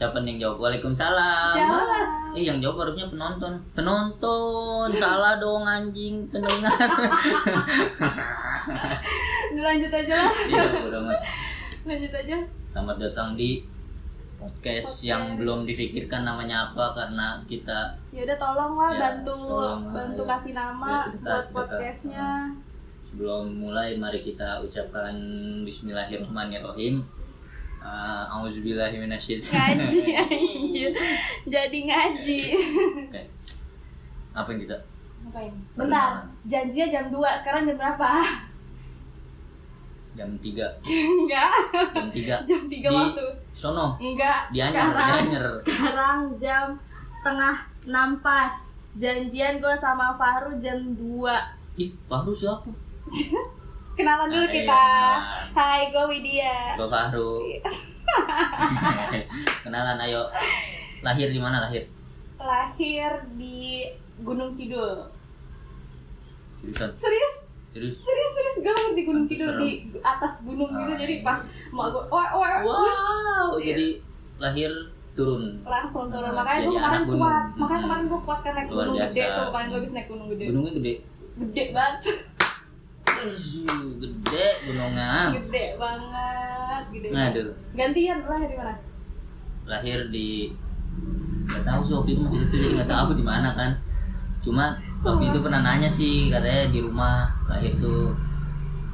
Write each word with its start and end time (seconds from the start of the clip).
Siapa 0.00 0.16
nih 0.18 0.32
yang 0.32 0.48
jawab? 0.48 0.56
Waalaikumsalam. 0.64 1.54
Wah, 1.60 2.32
Eh, 2.32 2.46
yang 2.46 2.56
jawab 2.56 2.80
harusnya 2.80 3.04
penonton. 3.04 3.52
Penonton. 3.74 4.88
Salah 4.94 5.36
dong 5.36 5.60
anjing 5.62 6.24
pendengar. 6.30 6.72
lanjut 9.52 9.92
aja 9.92 10.14
lah 10.16 10.32
Iya, 10.46 10.62
amat. 10.94 11.20
lanjut 11.82 12.12
aja 12.14 12.36
Selamat 12.70 12.96
datang 12.98 13.34
di 13.34 13.60
podcast, 14.36 14.56
Podcast. 14.56 14.90
yang 15.02 15.36
belum 15.36 15.66
difikirkan 15.66 16.22
namanya 16.22 16.70
apa 16.70 16.94
karena 16.94 17.26
kita 17.44 17.92
ya 18.08 18.22
udah 18.22 18.38
tolong 18.38 18.72
lah 18.74 18.90
Ya, 18.90 19.00
bantu 19.02 19.36
tolong 19.36 19.82
bantu 19.90 20.22
ya. 20.22 20.28
kasih 20.30 20.52
nama 20.54 20.86
Ya, 20.88 21.00
sedekah, 21.02 21.28
buat 21.28 21.44
podcastnya 21.52 22.28
sebelum 23.04 23.42
mulai 23.58 23.98
mari 23.98 24.22
kita 24.22 24.62
ucapkan 24.62 25.12
Bismillahirrahmanirrahim. 25.62 27.02
Uh, 27.80 28.24
ngaji 29.80 30.12
anjir. 30.22 30.90
jadi 31.46 31.78
ngaji. 31.82 32.40
Oke. 33.08 33.22
Apa 34.30 34.48
yang 34.48 34.60
kita? 34.60 34.76
ngapain? 35.20 35.52
Bentar. 35.74 36.24
Janjinya 36.44 36.86
jam 36.88 37.04
2 37.08 37.20
sekarang 37.36 37.62
jam 37.64 37.76
berapa? 37.76 38.08
Jam 40.12 40.30
3 40.34 40.44
enggak. 40.84 41.52
Jam 41.94 42.08
3 42.10 42.44
jam 42.44 42.62
3 42.64 42.68
Di- 42.68 42.80
waktu. 42.86 43.26
Sono. 43.52 43.96
Enggak 43.96 44.48
Di 44.48 44.58
Anyer, 44.58 44.80
sekarang. 44.90 44.96
di 44.98 45.12
Anyer. 45.22 45.44
sekarang 45.62 46.18
jam 46.36 46.66
setengah 47.10 47.56
6 47.86 47.92
pas. 48.20 48.54
Janjian 48.92 49.56
gue 49.56 49.74
sama 49.74 50.18
Fahru 50.18 50.58
jam 50.58 50.76
2 50.98 51.78
Ih, 51.78 51.94
Fahru 52.04 52.34
siapa? 52.34 52.66
kenalan 53.98 54.26
dulu 54.30 54.46
Ah, 54.46 54.52
kita. 54.52 54.82
iya. 54.84 55.16
hai 55.54 55.80
gue 55.90 56.04
Widya. 56.08 56.56
Gue 56.78 56.88
Fahru. 56.88 57.30
Kenalan 59.66 59.98
ayo. 60.02 60.22
Lahir 61.00 61.28
di 61.32 61.40
mana 61.40 61.64
lahir? 61.64 61.84
lahir 62.40 63.12
di 63.36 63.84
Gunung 64.24 64.56
Kidul. 64.56 65.12
Seriusan? 66.64 66.88
Serius? 66.96 67.34
Serius. 67.72 67.96
Serius 68.00 68.30
serius. 68.32 68.56
Gue 68.64 68.72
lahir 68.72 68.92
di 68.96 69.04
Gunung 69.04 69.26
Kidul 69.28 69.60
di 69.60 69.70
atas 70.00 70.44
gunung 70.48 70.72
gitu. 70.72 70.92
Ah, 70.92 70.96
jadi 70.96 71.14
iya. 71.20 71.24
pas 71.24 71.38
mau 71.68 71.92
gue 71.92 72.00
oh, 72.00 72.16
oh, 72.16 72.40
Wow 72.64 73.60
Iya. 73.60 73.76
Jadi 73.76 73.86
lahir 74.40 74.72
turun. 75.12 75.60
Langsung 75.68 76.08
turun. 76.08 76.32
Ah, 76.32 76.40
makanya 76.40 76.60
gue 76.64 76.74
kemarin 76.80 77.04
kuat. 77.12 77.44
Makanya 77.60 77.80
kemarin 77.84 78.04
gue 78.08 78.20
kuat 78.24 78.40
kan 78.40 78.52
naik 78.56 78.68
gunung 78.72 78.96
gede 78.96 79.22
tuh 79.28 79.44
kemarin 79.52 79.66
gue 79.68 79.78
habis 79.84 79.92
naik 79.92 80.08
gunung 80.08 80.28
gede. 80.32 80.44
Gunungnya 80.48 80.72
gede? 80.80 80.94
Gede 81.40 81.64
banget 81.76 82.00
Ih, 83.20 83.36
Gede 84.00 84.46
gunungnya 84.64 85.28
gede 85.36 85.64
banget 85.76 86.82
gede 86.88 87.08
banget. 87.12 87.12
Ngaduh 87.12 87.48
gantian 87.76 88.18
lahir 88.24 88.48
di 88.48 88.56
mana? 88.56 88.74
Lahir 89.68 89.98
di 90.08 90.28
nggak 91.50 91.62
tahu 91.66 91.80
sih 91.82 91.94
waktu 91.98 92.10
itu 92.14 92.20
masih 92.24 92.38
kecil 92.46 92.58
jadi 92.62 92.74
nggak 92.80 92.90
tahu 92.90 93.08
di 93.18 93.24
mana 93.26 93.48
kan. 93.52 93.72
Cuma 94.40 94.80
waktu 95.04 95.24
itu 95.28 95.38
pernah 95.44 95.60
nanya 95.60 95.90
sih 95.90 96.32
katanya 96.32 96.72
di 96.72 96.80
rumah 96.80 97.28
lahir 97.44 97.76
tuh 97.76 98.16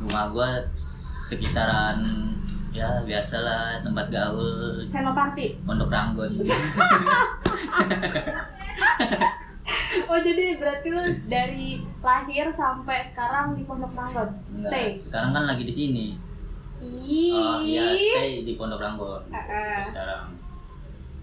rumah 0.03 0.35
gua 0.35 0.51
sekitaran 0.75 2.03
ya 2.75 2.99
biasalah 3.07 3.87
tempat 3.87 4.11
gaul. 4.11 4.83
Senoparti. 4.91 5.63
Pondok 5.63 5.89
ranggon 5.93 6.35
oh 10.11 10.19
jadi 10.23 10.45
berarti 10.61 10.89
lo 10.95 11.03
dari 11.27 11.83
lahir 12.01 12.47
sampai 12.55 13.03
sekarang 13.03 13.59
di 13.59 13.63
Pondok 13.67 13.93
Ranggon 13.93 14.31
stay? 14.55 14.95
sekarang 14.95 15.35
kan 15.35 15.45
lagi 15.51 15.65
di 15.67 15.75
sini. 15.75 16.07
Ih. 16.77 17.33
Oh 17.33 17.59
iya 17.65 17.91
stay 17.97 18.45
di 18.45 18.53
pondok 18.61 18.85
ranggon 18.85 19.25
Ah, 19.33 19.41
ah. 19.41 19.81
sekarang. 19.81 20.25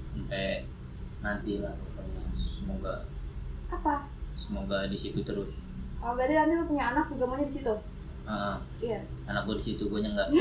Sampai 0.10 0.66
nanti 1.22 1.62
lah 1.62 1.74
pokoknya. 1.78 2.24
Semoga. 2.42 2.96
Apa? 3.70 3.96
Semoga 4.34 4.90
di 4.90 4.98
situ 4.98 5.22
terus. 5.22 5.54
Oh 6.02 6.18
berarti 6.18 6.34
nanti 6.34 6.54
lo 6.58 6.66
punya 6.66 6.98
anak 6.98 7.06
juga 7.14 7.24
maunya 7.30 7.46
di 7.46 7.54
situ? 7.54 7.76
Ah, 8.24 8.56
iya. 8.80 9.04
anak 9.28 9.44
gua 9.44 9.56
di 9.60 9.66
situ 9.68 9.84
gua 9.92 10.00
enggak. 10.02 10.30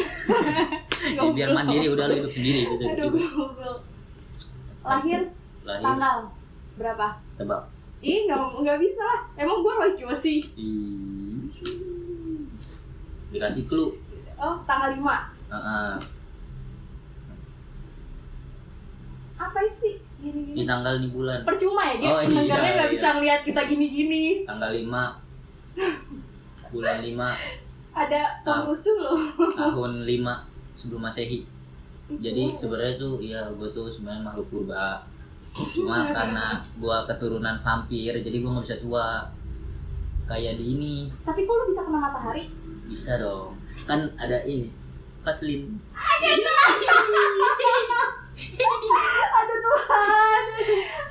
Ya, 1.03 1.19
biar 1.34 1.50
mandiri 1.50 1.91
udah 1.91 2.06
lu 2.06 2.14
hidup 2.14 2.30
sendiri 2.30 2.62
gitu 2.62 2.84
aduh 2.86 3.10
lahir? 4.86 5.34
Lahir. 5.66 5.82
Tanggal? 5.82 6.19
Berapa? 6.78 7.19
Tebak 7.34 7.62
ih 8.02 8.26
nggak 8.26 8.38
nggak 8.60 8.78
bisa 8.82 8.98
lah. 9.00 9.20
Emang 9.38 9.62
gue 9.62 9.72
Roy 9.72 9.92
Kiyoshi 9.94 10.36
Ih, 10.58 11.46
dikasih 13.30 13.64
clue. 13.70 13.94
Oh 14.36 14.58
tanggal 14.66 14.90
5 14.90 14.98
Heeh. 15.52 15.92
apa 19.38 19.58
sih? 19.78 19.98
Gini 20.22 20.38
ini 20.38 20.54
gini 20.54 20.66
tanggal 20.66 20.98
nih 20.98 21.10
bulan. 21.10 21.38
Percuma 21.42 21.82
ya 21.82 21.94
dia 21.98 22.08
Oh, 22.10 22.18
iya, 22.18 22.26
pendengarnya 22.30 22.70
nggak 22.78 22.91
iya. 22.91 22.94
bisa 22.94 23.06
ngeliat 23.18 23.41
kita 23.42 23.60
gini 23.66 23.86
gini 23.91 24.24
tanggal 24.46 24.70
5 24.70 24.91
bulan 26.72 26.98
5 27.02 27.14
ada 27.92 28.22
pengrusuh 28.42 28.96
loh. 28.98 29.18
Tahun 29.52 29.92
5 30.02 30.08
sebelum 30.72 31.02
masehi. 31.04 31.44
Jadi 32.12 32.44
sebenarnya 32.48 32.96
tuh 32.98 33.20
ya 33.20 33.46
gue 33.52 33.68
tuh 33.70 33.88
sebenarnya 33.88 34.26
makhluk 34.26 34.48
purba 34.50 35.04
cuma 35.52 36.08
karena 36.10 36.46
gue 36.72 36.96
keturunan 37.06 37.56
vampir 37.60 38.12
jadi 38.16 38.36
gue 38.40 38.50
nggak 38.50 38.64
bisa 38.64 38.78
tua. 38.80 39.08
Kayak 40.22 40.56
di 40.56 40.64
ini. 40.78 40.94
Tapi 41.26 41.44
kok 41.44 41.52
lu 41.52 41.64
bisa 41.68 41.82
kena 41.84 41.98
matahari? 42.00 42.48
Bisa 42.88 43.20
dong. 43.20 43.52
Kan 43.84 44.06
ada 44.16 44.38
ini 44.44 44.70
Vaseline 45.22 45.76
aduh 49.32 49.58
Tuhan. 49.60 50.42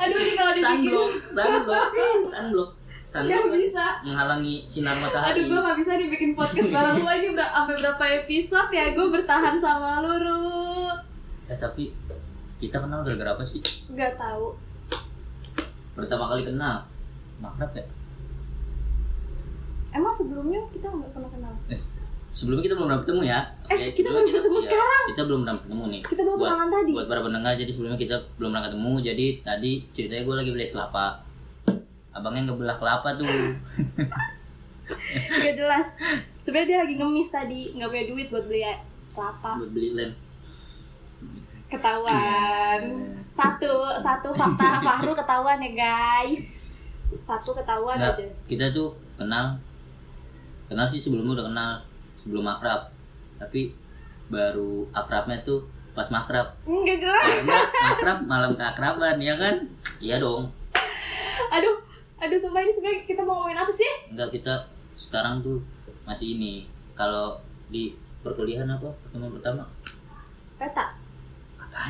Aduh 0.02 0.18
ini 0.18 0.34
kalau 0.34 0.54
sunblock. 0.54 1.12
sunblock. 1.32 1.90
Sunblock 2.26 2.70
sunblock 3.02 3.44
kan 3.44 3.60
bisa. 3.60 3.86
menghalangi 4.08 4.64
sinar 4.64 4.96
aduh 4.96 5.04
matahari 5.04 5.42
gue 5.44 5.60
nggak 5.60 5.78
bisa 5.84 5.92
nih 6.00 6.08
bikin 6.08 6.32
podcast 6.32 6.70
bareng 6.72 6.98
lu 6.98 7.12
ini 7.12 7.30
ber- 7.36 7.52
sampai 7.52 7.76
berapa 7.76 8.04
episode 8.24 8.70
ya? 8.72 8.86
Gue 8.96 9.08
bertahan 9.12 9.56
sama 9.60 10.00
lu 10.00 10.14
Ru. 10.16 10.42
Eh 11.52 11.58
tapi 11.60 11.92
kita 12.62 12.78
kenal 12.78 13.02
gara-gara 13.02 13.34
apa 13.34 13.42
sih? 13.42 13.58
Nggak 13.90 14.22
tahu. 14.22 14.54
Pertama 15.98 16.30
kali 16.30 16.46
kenal. 16.46 16.86
Makrab 17.42 17.74
ya? 17.74 17.86
Emang 19.92 20.14
sebelumnya 20.14 20.62
kita 20.70 20.88
nggak 20.88 21.10
pernah 21.10 21.30
kenal? 21.34 21.54
Sebelumnya 22.32 22.64
kita 22.64 22.76
belum 22.80 22.88
pernah 22.88 23.02
ketemu 23.04 23.22
ya? 23.28 23.40
Eh, 23.68 23.92
kita 23.92 24.08
baru 24.08 24.24
ketemu 24.24 24.56
iya, 24.56 24.66
sekarang. 24.70 25.04
kita 25.12 25.22
belum 25.28 25.40
pernah 25.44 25.56
ketemu 25.60 25.84
nih. 25.90 26.02
Kita 26.06 26.22
baru 26.24 26.38
Buat- 26.38 26.52
kenalan 26.54 26.70
tadi. 26.72 26.92
buat 26.96 27.08
para 27.10 27.22
pendengar 27.26 27.54
jadi 27.60 27.72
sebelumnya 27.74 28.00
kita 28.00 28.16
belum 28.40 28.50
pernah 28.56 28.66
ketemu 28.70 28.92
jadi 29.04 29.26
tadi 29.44 29.72
ceritanya 29.92 30.24
gue 30.24 30.36
lagi 30.38 30.50
beli 30.54 30.64
es 30.64 30.72
kelapa. 30.72 31.06
Abangnya 32.14 32.42
ngebelah 32.48 32.78
kelapa 32.78 33.10
tuh. 33.20 33.28
Nggak 35.42 35.56
jelas. 35.60 35.88
Sebenarnya 36.40 36.68
dia 36.70 36.80
lagi 36.88 36.96
ngemis 36.96 37.30
tadi 37.34 37.60
nggak 37.76 37.90
punya 37.90 38.06
duit 38.06 38.28
buat 38.32 38.46
beli 38.48 38.62
kelapa. 39.12 39.52
Buat 39.60 39.72
beli 39.76 39.90
lem 39.98 40.12
ketahuan. 41.72 42.82
Satu 43.32 43.72
satu 44.04 44.30
fakta 44.36 44.70
Fahru 44.86 45.16
ketahuan 45.16 45.64
ya 45.64 45.72
guys. 45.72 46.68
Satu 47.24 47.56
ketahuan 47.56 47.96
Nggak, 47.96 48.20
aja. 48.20 48.28
kita 48.48 48.66
tuh 48.76 48.92
kenal 49.16 49.56
kenal 50.68 50.88
sih 50.88 51.00
sebelumnya 51.00 51.40
udah 51.40 51.48
kenal 51.48 51.72
sebelum 52.20 52.46
akrab. 52.48 52.92
Tapi 53.40 53.72
baru 54.28 54.84
akrabnya 54.92 55.40
tuh 55.44 55.64
pas 55.96 56.08
makrab. 56.12 56.52
Nggak 56.68 56.98
jelas. 57.00 57.24
Karena 57.24 57.60
makrab 57.88 58.20
malam 58.28 58.52
keakraban 58.60 59.16
ya 59.24 59.36
kan? 59.40 59.56
Iya 60.04 60.20
dong. 60.20 60.52
Aduh 61.52 61.80
aduh 62.22 62.38
sumpah 62.38 62.62
ini 62.62 62.72
sebenarnya 62.72 63.02
kita 63.08 63.22
mau 63.24 63.42
ngomongin 63.42 63.60
apa 63.60 63.72
sih? 63.72 63.92
Enggak 64.12 64.30
kita 64.36 64.54
sekarang 65.00 65.40
tuh 65.40 65.60
masih 66.04 66.36
ini. 66.36 66.68
Kalau 66.96 67.40
di 67.72 67.96
perkuliahan 68.22 68.68
apa? 68.68 68.92
Pertemuan 69.04 69.34
pertama 69.40 69.64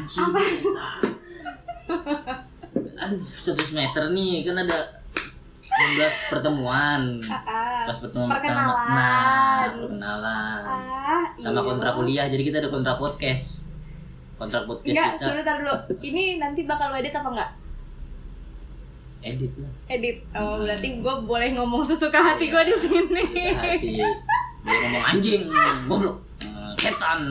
sih 0.04 0.22
Peta? 0.24 0.90
aduh 2.98 3.20
satu 3.20 3.62
semester 3.62 4.10
nih 4.12 4.46
kan 4.46 4.56
ada 4.60 4.80
16 5.72 6.30
pertemuan 6.30 7.02
ah. 7.26 7.84
pas 7.84 7.98
pertemuan 7.98 8.30
Perkenalan. 8.30 8.68
pertama 8.70 8.92
nah 8.92 9.62
perkenalan 9.74 10.62
ah 10.64 11.26
sama 11.36 11.58
iya. 11.58 11.66
kontrak 11.66 11.94
kuliah 11.96 12.26
jadi 12.28 12.44
kita 12.44 12.58
ada 12.60 12.70
kontrak 12.70 12.96
podcast 12.96 13.66
kontrak 14.38 14.64
podcast 14.64 14.90
Enggak, 14.92 15.10
kita 15.16 15.26
sebentar 15.28 15.56
dulu. 15.56 15.76
Ini 16.02 16.24
nanti 16.38 16.66
bakal 16.66 16.90
edit 16.96 17.14
apa 17.14 17.30
enggak? 17.30 17.52
edit 19.22 19.54
lah 19.56 19.70
Edit. 19.86 20.18
Oh, 20.34 20.58
Hmm. 20.58 20.66
berarti 20.66 20.88
gue 20.98 21.16
boleh 21.22 21.50
ngomong 21.54 21.86
sesuka 21.86 22.18
hati 22.18 22.50
Iya. 22.50 22.54
gue 22.58 22.64
di 22.66 22.76
sini. 22.76 23.22
Suka 23.22 23.62
hati 23.62 23.90
gue 23.94 24.10
ngomong 24.82 25.04
anjing 25.08 25.42
goblok 25.86 26.18
eh, 26.42 26.74
setan 26.76 27.22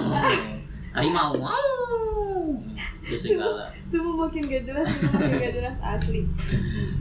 harimau 0.94 1.30
wow 1.36 1.75
segala 3.08 3.70
Semua 3.86 4.14
makin 4.20 4.42
gak 4.42 4.62
jelas, 4.64 4.86
semua 4.90 5.22
makin 5.22 5.38
gak 5.38 5.54
jelas 5.54 5.76
asli. 5.78 6.20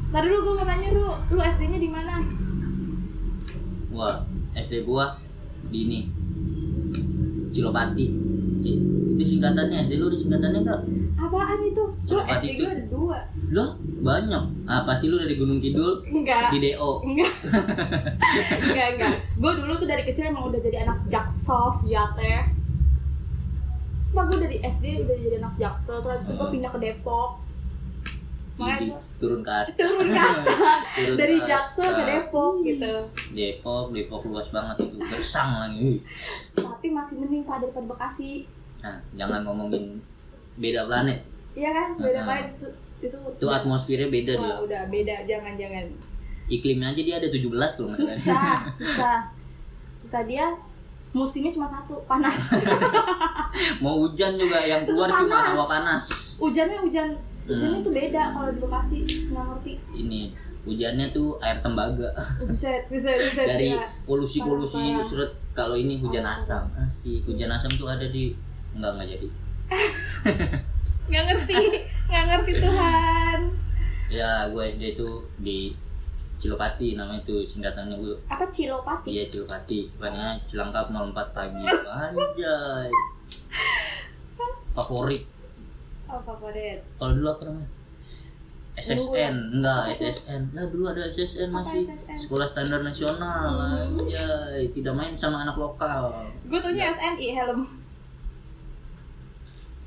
Tadi 0.08 0.26
dulu 0.26 0.40
gue 0.40 0.54
mau 0.56 0.66
nanya 0.66 0.90
lu, 0.92 1.06
lu 1.30 1.42
SD-nya 1.42 1.80
di 1.80 1.90
mana? 1.90 2.16
wah 3.88 4.28
SD 4.54 4.84
gua 4.84 5.16
di 5.66 5.80
ini 5.82 6.00
Cilopati 7.50 8.06
Eh, 8.60 8.78
itu 9.16 9.24
singkatannya 9.24 9.80
SD 9.80 9.96
lu 9.96 10.10
di 10.10 10.18
singkatannya 10.18 10.60
enggak 10.60 10.80
Apaan 11.16 11.60
itu? 11.64 11.84
Cilopati 12.04 12.44
SD 12.44 12.46
itu. 12.52 12.64
ada 12.66 12.84
dua. 12.86 13.20
Loh, 13.48 13.72
banyak. 14.02 14.44
Ah, 14.66 14.84
pasti 14.84 15.08
lu 15.08 15.16
dari 15.16 15.34
Gunung 15.34 15.64
Kidul 15.64 16.04
Enggak. 16.04 16.52
di 16.52 16.60
DO. 16.60 16.92
Enggak. 17.08 17.32
enggak, 18.60 18.88
enggak. 18.92 19.16
Gue 19.34 19.52
dulu 19.56 19.74
tuh 19.78 19.88
dari 19.88 20.04
kecil 20.04 20.28
emang 20.28 20.52
udah 20.52 20.60
jadi 20.60 20.84
anak 20.84 21.08
jaksel 21.08 21.72
sejate. 21.72 22.52
Sumpah 24.16 24.32
gue 24.32 24.48
dari 24.48 24.58
SD 24.64 24.86
udah 25.04 25.16
jadi 25.20 25.36
anak 25.38 25.54
jaksel, 25.60 26.00
terus 26.00 26.24
itu 26.24 26.32
gue 26.32 26.40
Hmm. 26.40 26.54
pindah 26.56 26.72
ke 26.72 26.80
Depok. 26.80 27.30
Makanya 28.56 28.96
turun 29.20 29.42
kasta. 29.44 29.76
turun 29.76 30.08
kasta 30.08 30.56
Turun 30.96 31.16
dari 31.20 31.36
jaksel 31.44 31.90
ke 31.92 32.04
Depok 32.08 32.52
gitu. 32.64 32.94
Depok, 33.36 33.92
Depok 33.92 34.22
luas 34.24 34.48
banget 34.48 34.88
itu. 34.88 34.96
Gersang 35.04 35.52
lagi. 35.60 36.00
Tapi 36.56 36.88
masih 36.88 37.16
mending 37.20 37.44
Pak 37.44 37.60
daripada 37.60 37.92
Bekasi. 37.92 38.48
Nah, 38.80 39.04
jangan 39.14 39.44
ngomongin 39.44 40.00
beda 40.56 40.88
planet. 40.88 41.20
Iya 41.52 41.70
kan? 41.76 41.88
Beda 42.00 42.20
Hmm. 42.24 42.30
banget 42.32 42.48
itu 42.56 42.68
itu, 43.12 43.46
atmosfernya 43.46 44.08
beda 44.08 44.34
Wah, 44.34 44.40
dia. 44.40 44.56
udah 44.64 44.82
beda, 44.88 45.16
jangan-jangan. 45.28 45.86
Iklimnya 46.48 46.88
aja 46.90 47.02
dia 47.04 47.16
ada 47.20 47.28
17 47.28 47.52
kalau 47.76 47.92
nggak 47.92 48.00
salah. 48.00 48.16
Susah, 48.16 48.56
susah. 48.80 49.18
Susah 49.94 50.22
dia 50.24 50.56
musimnya 51.16 51.50
cuma 51.50 51.64
satu, 51.66 51.96
panas. 52.04 52.52
Mau 53.80 53.96
hujan 54.02 54.36
juga 54.36 54.60
yang 54.60 54.84
keluar 54.84 55.08
Itu 55.08 55.24
cuma 55.24 55.32
panas. 55.34 55.48
hawa 55.50 55.66
panas. 55.66 56.04
Hujannya 56.38 56.78
hujan 56.78 57.08
hujannya 57.42 57.78
Hmm. 57.78 57.82
tuh 57.82 57.94
beda 57.94 58.22
kalau 58.32 58.50
di 58.50 58.60
Bekasi, 58.60 58.98
nggak 59.30 59.46
ngerti. 59.48 59.74
Ini 59.96 60.22
hujannya 60.66 61.08
tuh 61.12 61.38
air 61.40 61.62
tembaga 61.62 62.10
Bisa, 62.44 62.74
bisa, 62.88 63.14
bisa. 63.14 63.42
dari 63.44 63.70
dia. 63.72 63.86
polusi-polusi 64.04 64.76
Parah, 64.76 64.98
parah. 64.98 65.06
surat 65.06 65.32
kalau 65.54 65.76
ini 65.76 65.96
hujan 65.96 66.26
Oh. 66.26 66.34
asam 66.34 66.66
asik 66.76 67.22
hujan 67.24 67.48
asam 67.48 67.70
tuh 67.72 67.86
ada 67.86 68.02
di 68.04 68.34
enggak 68.74 68.92
enggak 68.92 69.08
jadi 69.14 69.28
Nggak 71.06 71.24
ngerti, 71.24 71.56
nggak 72.10 72.24
ngerti 72.26 72.52
Tuhan. 72.60 73.40
ya 74.08 74.32
gue 74.48 74.64
SD 74.72 74.84
itu 74.92 75.10
di 75.38 75.60
Cilopati 76.36 76.94
namanya 76.94 77.22
itu 77.22 77.36
singkatannya 77.42 77.96
gue 77.98 78.16
Apa 78.28 78.46
Cilopati? 78.48 79.08
iya 79.10 79.24
Cilopati 79.26 79.88
depannya 79.90 80.38
Cilangkap 80.46 80.88
04 80.88 81.12
pagi 81.32 81.64
anjay 81.66 82.90
favorit 84.70 85.24
Oh, 86.06 86.22
favorit. 86.22 86.80
kalau 86.96 87.12
dulu 87.14 87.28
apa 87.30 87.44
namanya 87.46 87.70
SSN 88.76 89.34
enggak? 89.56 89.84
SSN 89.90 90.42
nah 90.52 90.68
dulu 90.68 90.86
ada 90.88 91.08
SSN 91.08 91.48
masih 91.50 91.88
SSN? 91.88 92.18
sekolah 92.22 92.46
standar 92.46 92.80
nasional 92.82 93.48
Hmm. 93.50 93.96
anjay 93.96 94.68
tidak 94.70 94.94
main 94.94 95.14
sama 95.14 95.42
anak 95.42 95.56
lokal 95.56 96.12
Gue 96.44 96.60
taunya 96.60 96.86
Ya. 96.86 96.94
SNI 96.94 97.28
helm. 97.34 97.62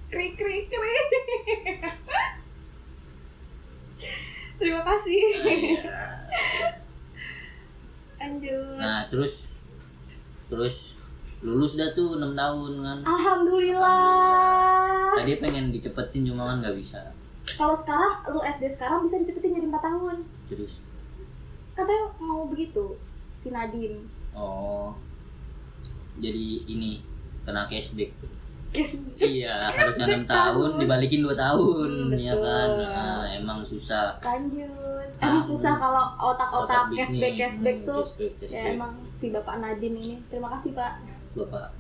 Krik 0.09 0.35
krik 0.35 0.67
krik. 0.67 1.07
Terima 4.59 4.83
kasih. 4.83 5.23
Lanjut. 8.19 8.77
Nah 8.77 9.07
terus 9.07 9.47
terus 10.51 10.99
lulus 11.39 11.79
dah 11.79 11.95
tuh 11.95 12.19
6 12.19 12.35
tahun 12.35 12.73
kan. 12.83 12.99
Alhamdulillah. 13.07 15.15
Tadi 15.15 15.39
pengen 15.39 15.71
dicepetin 15.71 16.27
cuma 16.27 16.43
kan 16.43 16.59
nggak 16.59 16.75
bisa. 16.75 16.99
Kalau 17.47 17.73
sekarang 17.73 18.27
lu 18.35 18.43
SD 18.43 18.67
sekarang 18.69 19.07
bisa 19.07 19.23
dicepetin 19.23 19.55
jadi 19.55 19.71
4 19.71 19.79
tahun. 19.79 20.17
Terus 20.51 20.83
Katanya 21.79 22.11
mau 22.19 22.51
begitu 22.51 22.99
si 23.39 23.55
Nadim. 23.55 24.11
oh 24.35 24.91
jadi 26.19 26.67
ini 26.67 27.07
kena 27.47 27.71
cashback. 27.71 28.11
Iya 29.19 29.57
harusnya 29.65 30.07
6 30.19 30.29
tahun 30.29 30.71
dibalikin 30.77 31.21
2 31.21 31.33
tahun 31.35 31.91
Hmm, 32.07 32.21
ya 32.21 32.35
kan. 32.37 32.69
Nah, 32.79 33.25
emang 33.27 33.61
susah. 33.63 34.15
lanjut. 34.21 35.09
Ah, 35.19 35.33
Emang 35.33 35.43
susah 35.43 35.75
kalau 35.75 36.05
otak-otak 36.23 36.93
cashback 36.93 37.35
cashback 37.35 37.77
tuh. 37.83 38.05
cashback, 38.07 38.33
Ya 38.39 38.47
cashback. 38.47 38.73
emang 38.73 38.93
si 39.13 39.27
Bapak 39.29 39.57
Nadim 39.59 39.95
ini. 39.95 40.21
Terima 40.29 40.53
kasih, 40.53 40.73
Pak. 40.73 40.93
Bapak 41.35 41.73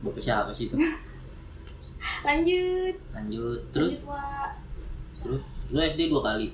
Bapak 0.00 0.18
siapa 0.18 0.50
sih 0.50 0.66
itu? 0.66 0.76
Lanjut. 2.26 2.94
Lanjut 3.10 3.60
terus 3.70 3.92
Lanjut, 3.94 4.08
Pak. 4.08 4.50
terus 5.14 5.42
lu 5.68 5.78
SD 5.78 6.08
dua 6.08 6.22
kali. 6.24 6.48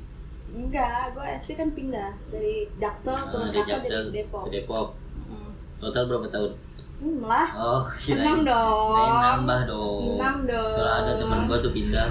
Enggak, 0.49 1.11
gue 1.13 1.27
SD 1.37 1.51
kan 1.55 1.69
pindah 1.71 2.11
dari 2.29 2.67
Jaksel 2.77 3.15
turun 3.25 3.39
Nah, 3.41 3.51
dari 3.51 3.61
Kasar 3.61 3.79
jadi 3.79 3.87
Jaksel 3.87 4.05
Depok. 4.11 4.43
ke 4.43 4.51
Depok. 4.53 4.89
Hmm. 5.25 5.51
Total 5.79 6.03
berapa 6.05 6.27
tahun? 6.29 6.53
Hmm, 6.97 7.21
lah. 7.29 7.45
Oh, 7.53 7.85
Enam 7.85 8.41
kirain. 8.41 8.49
dong. 8.49 8.97
Kirain 8.97 9.21
nambah 9.21 9.61
dong. 9.69 10.17
Enam 10.17 10.37
dong. 10.49 10.77
Kalau 10.81 10.93
ada 11.05 11.13
temen 11.21 11.41
gua 11.45 11.59
tuh 11.61 11.73
pindah 11.77 12.09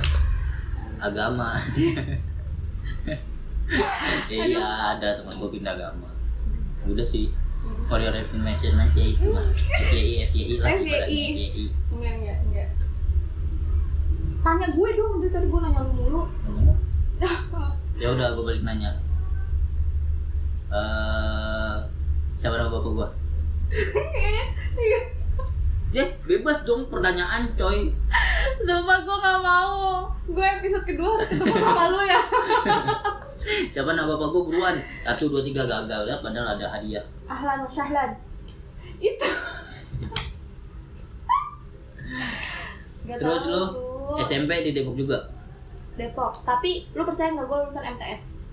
agama. 1.02 1.58
iya, 4.30 4.62
ada 4.94 5.08
temen 5.18 5.34
gua 5.42 5.50
pindah 5.50 5.74
agama. 5.74 6.06
Udah 6.86 7.02
sih. 7.02 7.34
For 7.90 7.98
your 7.98 8.14
information 8.14 8.78
aja 8.78 9.02
itu 9.02 9.26
mah. 9.26 9.42
FYI, 9.90 10.30
FYI 10.30 10.62
lah 10.62 10.70
FYI. 10.78 11.10
FYI. 11.10 11.66
Enggak, 11.90 12.14
enggak, 12.22 12.38
enggak. 12.46 12.70
Tanya 14.46 14.68
gue 14.70 14.90
dong, 14.94 15.18
dari 15.18 15.32
tadi 15.34 15.48
gue 15.50 15.60
nanya 15.62 15.82
lu 15.82 15.92
mulu. 15.98 16.22
Ya 17.96 18.12
udah, 18.12 18.36
gua 18.38 18.52
balik 18.52 18.62
nanya. 18.62 18.92
Eh, 20.70 21.76
siapa 22.36 22.60
nama 22.60 22.70
bapak 22.70 22.92
gua? 22.92 23.08
Ya, 25.96 26.04
bebas 26.28 26.68
dong 26.68 26.92
pertanyaan, 26.92 27.56
coy. 27.56 27.88
Sumpah 28.60 29.00
gue 29.00 29.16
gak 29.16 29.40
mau. 29.40 30.04
Gue 30.28 30.44
episode 30.44 30.84
kedua 30.84 31.16
harus 31.16 31.32
ketemu 31.32 31.56
sama 31.56 31.84
lu 31.88 32.04
ya. 32.04 32.20
Siapa 33.72 33.94
nama 33.94 34.10
bapak 34.10 34.28
gua 34.34 34.44
buruan? 34.44 34.76
Satu, 35.06 35.30
dua, 35.30 35.40
tiga 35.40 35.64
gagal 35.70 36.04
ya, 36.10 36.18
padahal 36.20 36.58
ada 36.58 36.66
hadiah. 36.66 37.06
Ahlan 37.30 37.62
wa 37.62 37.70
syahlan. 37.70 38.12
Itu. 38.98 39.30
Gak 43.06 43.18
Terus 43.22 43.44
lu. 43.48 43.64
SMP 44.20 44.52
di 44.66 44.72
Depok 44.74 44.98
juga. 44.98 45.30
Depok. 45.96 46.42
Tapi 46.42 46.90
lu 46.98 47.06
percaya 47.06 47.32
nggak 47.32 47.46
gue 47.46 47.58
lulusan 47.64 47.86
MTS? 47.96 48.45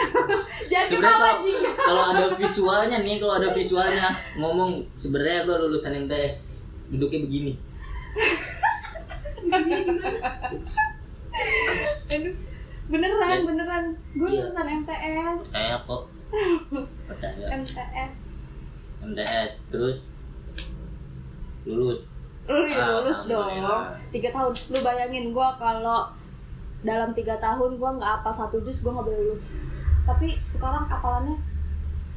Jangan 0.70 0.86
Sebenarnya 0.86 1.18
ketawa 1.18 1.76
kalau, 1.80 2.02
ada 2.08 2.24
visualnya 2.40 2.98
nih, 3.02 3.16
kalau 3.18 3.34
ada 3.36 3.48
visualnya 3.50 4.06
ngomong 4.36 4.70
sebenarnya 4.94 5.44
gue 5.44 5.56
lulusan 5.60 5.92
MTS 6.06 6.38
duduknya 6.88 7.26
begini. 7.26 7.52
Aduh. 12.10 12.34
Beneran, 12.90 13.30
Ya. 13.30 13.46
beneran. 13.46 13.84
Gue 14.12 14.28
Iya. 14.28 14.40
lulusan 14.44 14.66
MTS. 14.82 15.38
Percaya 15.46 15.76
kok. 15.80 16.02
Percaya. 17.06 17.44
MTS. 17.54 18.14
MTS 19.00 19.54
terus 19.70 19.96
lulus. 21.62 22.00
Lu 22.46 22.66
ya 22.66 22.98
lulus 22.98 23.18
dong. 23.24 23.46
Tiga 24.10 24.28
tahun. 24.30 24.52
Lu 24.52 24.78
bayangin 24.82 25.30
gue 25.30 25.48
kalau 25.56 26.10
dalam 26.80 27.10
tiga 27.12 27.36
tahun 27.38 27.76
gue 27.76 27.90
nggak 27.92 28.12
apal 28.20 28.32
satu 28.32 28.58
jus 28.60 28.82
gue 28.82 28.90
nggak 28.90 29.06
boleh 29.06 29.20
lulus. 29.24 29.44
Tapi 30.10 30.34
sekarang 30.42 30.90
apalannya 30.90 31.38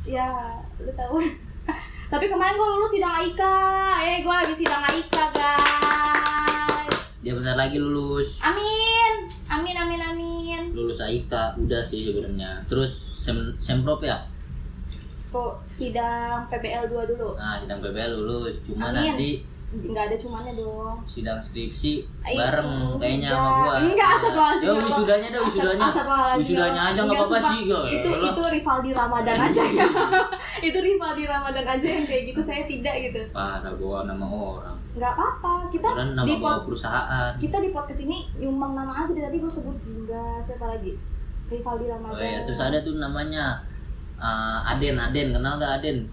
ya 0.02 0.58
lu 0.82 0.90
tahu. 0.98 1.22
Tapi 2.12 2.26
kemarin 2.26 2.58
gue 2.58 2.70
lulus 2.74 2.92
sidang 2.98 3.14
Aika. 3.14 3.56
Eh 4.02 4.26
gue 4.26 4.34
lagi 4.34 4.56
sidang 4.58 4.82
Aika 4.82 5.30
guys. 5.30 6.96
Dia 7.22 7.38
bentar 7.38 7.54
lagi 7.54 7.78
lulus. 7.78 8.42
Amin. 8.42 9.30
Amin 9.54 9.76
amin 9.78 10.02
amin. 10.02 10.62
Lulus 10.74 10.98
AIKA 10.98 11.54
udah 11.62 11.86
sih 11.86 12.10
sebenarnya. 12.10 12.50
Terus 12.66 12.92
sem 13.22 13.54
semprop 13.62 14.02
ya. 14.02 14.26
Kok 15.30 15.62
sidang 15.70 16.50
PBL 16.50 16.90
2 16.90 17.12
dulu. 17.14 17.38
Nah, 17.38 17.62
sidang 17.62 17.78
PBL 17.78 18.18
lulus. 18.18 18.58
Cuma 18.66 18.90
Amin. 18.90 19.14
nanti 19.14 19.46
Nggak 19.74 20.04
ada 20.06 20.16
cumannya 20.22 20.54
dong. 20.54 20.98
sidang 21.10 21.40
skripsi 21.42 22.06
bareng 22.22 22.70
kayaknya 23.02 23.30
sama 23.34 23.50
gua. 23.58 23.74
Enggak, 23.82 24.10
astagfirullahaladzim. 24.14 24.68
Ya 24.70 24.74
wisudanya 24.86 25.28
dah 25.34 25.42
wisudanya. 25.42 25.86
Wisudanya 26.38 26.82
aja 26.94 27.00
nggak 27.02 27.10
Enggak, 27.10 27.26
apa-apa 27.26 27.50
sih. 27.50 27.60
Ya, 27.66 27.80
itu 27.90 28.10
elah. 28.14 28.30
itu 28.30 28.42
Rivaldi 28.54 28.92
Ramadan 28.94 29.38
aja 29.50 29.64
ya. 29.66 29.88
itu 30.70 30.78
Rivaldi 30.78 31.24
Ramadan 31.26 31.66
aja 31.66 31.88
yang 31.90 32.06
kayak 32.06 32.24
gitu 32.30 32.42
saya 32.46 32.64
tidak 32.70 32.96
gitu. 33.10 33.22
Parah 33.34 33.74
gua 33.74 34.06
nama 34.06 34.26
orang. 34.30 34.78
Nggak 34.94 35.12
apa-apa. 35.18 35.54
Kita 35.74 35.88
Kira 35.90 36.06
nama 36.14 36.28
di 36.30 36.34
bawa 36.38 36.58
perusahaan. 36.62 37.32
kita 37.42 37.58
di 37.58 37.70
podcast 37.74 38.02
ini 38.06 38.18
nyumbang 38.38 38.78
nama 38.78 38.94
aja 38.94 39.12
tadi 39.18 39.38
gue 39.42 39.50
sebut 39.50 39.78
Jingga 39.82 40.38
siapa 40.38 40.70
lagi? 40.70 40.94
Rivaldi 41.50 41.86
Ramadan. 41.90 42.14
Oh 42.14 42.22
iya, 42.22 42.40
terus 42.46 42.62
ada 42.62 42.78
tuh 42.82 42.96
namanya 42.98 43.58
uh, 44.18 44.70
Aden, 44.70 44.96
Aden, 44.96 45.34
kenal 45.34 45.58
gak 45.58 45.82
Aden? 45.82 46.06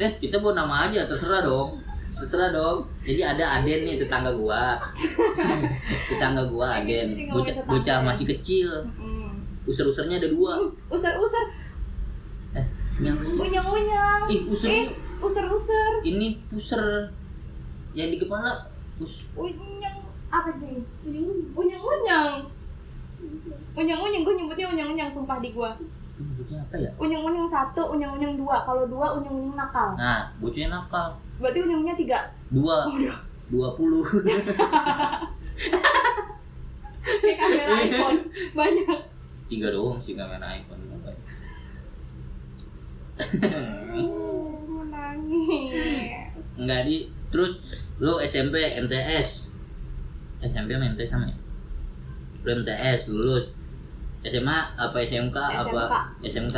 Eh, 0.00 0.12
kita 0.18 0.40
bawa 0.40 0.64
nama 0.64 0.88
aja, 0.88 1.04
terserah 1.04 1.44
dong. 1.44 1.76
Terserah 2.12 2.50
dong. 2.50 2.78
Jadi 3.02 3.20
ada 3.20 3.44
Aden 3.58 3.80
nih 3.82 3.96
tetangga 3.98 4.30
gua. 4.32 4.78
tetangga 6.10 6.42
gua 6.46 6.78
Aden. 6.78 7.16
Bocah, 7.26 7.54
bocah 7.64 7.98
masih 8.00 8.28
kecil. 8.28 8.68
Mm. 8.94 9.32
User-usernya 9.62 10.18
ada 10.18 10.28
dua. 10.28 10.58
Usar-usar, 10.86 11.44
Eh, 12.52 12.66
ini 12.98 13.08
apa 13.08 13.22
sih? 13.22 13.38
unyang-unyang. 13.38 14.22
Ih, 14.26 14.40
user 14.44 14.68
Eh, 14.68 14.86
usar-usar. 15.18 16.02
ini 16.02 16.36
puser 16.46 17.08
yang 17.92 18.08
di 18.08 18.18
kepala. 18.18 18.68
Pus. 18.94 19.24
Unyang. 19.32 19.98
apa 20.32 20.48
sih 20.56 20.80
unyang 21.04 21.28
unyang 21.52 22.40
unyang 23.76 24.00
unyang 24.00 24.22
gue 24.24 24.32
nyebutnya 24.32 24.64
unyang 24.66 24.88
unyang 24.90 25.04
sumpah 25.06 25.44
di 25.44 25.52
gua 25.52 25.76
Itu 25.76 26.24
bocahnya 26.24 26.56
apa 26.62 26.76
ya 26.78 26.90
unyang 26.96 27.20
unyang 27.22 27.44
satu 27.44 27.92
unyang 27.92 28.16
unyang 28.16 28.40
dua 28.40 28.64
kalau 28.64 28.88
dua 28.88 29.12
unyang 29.12 29.28
unyang 29.28 29.60
nakal 29.60 29.92
nah 29.92 30.32
bocahnya 30.40 30.72
nakal 30.72 31.20
berarti 31.42 31.58
unyang 31.66 31.98
tiga? 31.98 32.30
Dua. 32.54 32.86
Dua 33.50 33.68
puluh. 33.74 34.06
Kayak 37.02 37.36
kamera 37.42 37.74
iPhone. 37.82 38.18
Banyak. 38.54 39.00
Tiga 39.50 39.68
doang 39.74 39.98
sih 39.98 40.14
kamera 40.14 40.54
iPhone 40.54 40.80
Mau 43.90 44.86
nangis. 44.86 46.30
Enggak 46.56 46.80
di. 46.86 47.10
Terus 47.32 47.58
lu 47.96 48.20
SMP 48.20 48.60
MTS 48.68 49.48
SMP 50.42 50.74
sama 50.74 50.90
MTS 50.92 51.10
sama 51.10 51.24
ya? 51.30 51.36
Lu 52.44 52.50
MTS 52.62 53.00
lulus. 53.10 53.46
SMA 54.22 54.58
apa 54.78 55.02
SMK, 55.02 55.34
apa 55.34 56.14
SMK 56.22 56.54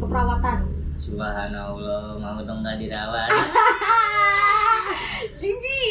keperawatan 0.00 0.58
Subhanallah 0.94 2.16
mau 2.16 2.38
dong 2.40 2.62
nggak 2.62 2.78
dirawat? 2.80 3.30
Jiji 5.40 5.82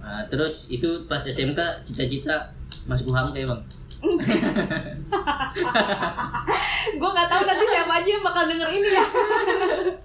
nah, 0.00 0.22
terus 0.26 0.66
itu 0.66 1.06
pas 1.06 1.20
SMK 1.20 1.58
cita-cita 1.86 2.50
masuk 2.86 3.12
UHAM 3.12 3.30
kayak 3.30 3.46
bang? 3.46 3.62
Gue 6.96 7.10
nggak 7.10 7.28
tahu 7.28 7.42
nanti 7.44 7.64
siapa 7.68 7.92
aja 8.00 8.08
yang 8.08 8.24
bakal 8.24 8.44
denger 8.48 8.70
ini 8.72 8.90
ya. 8.90 9.04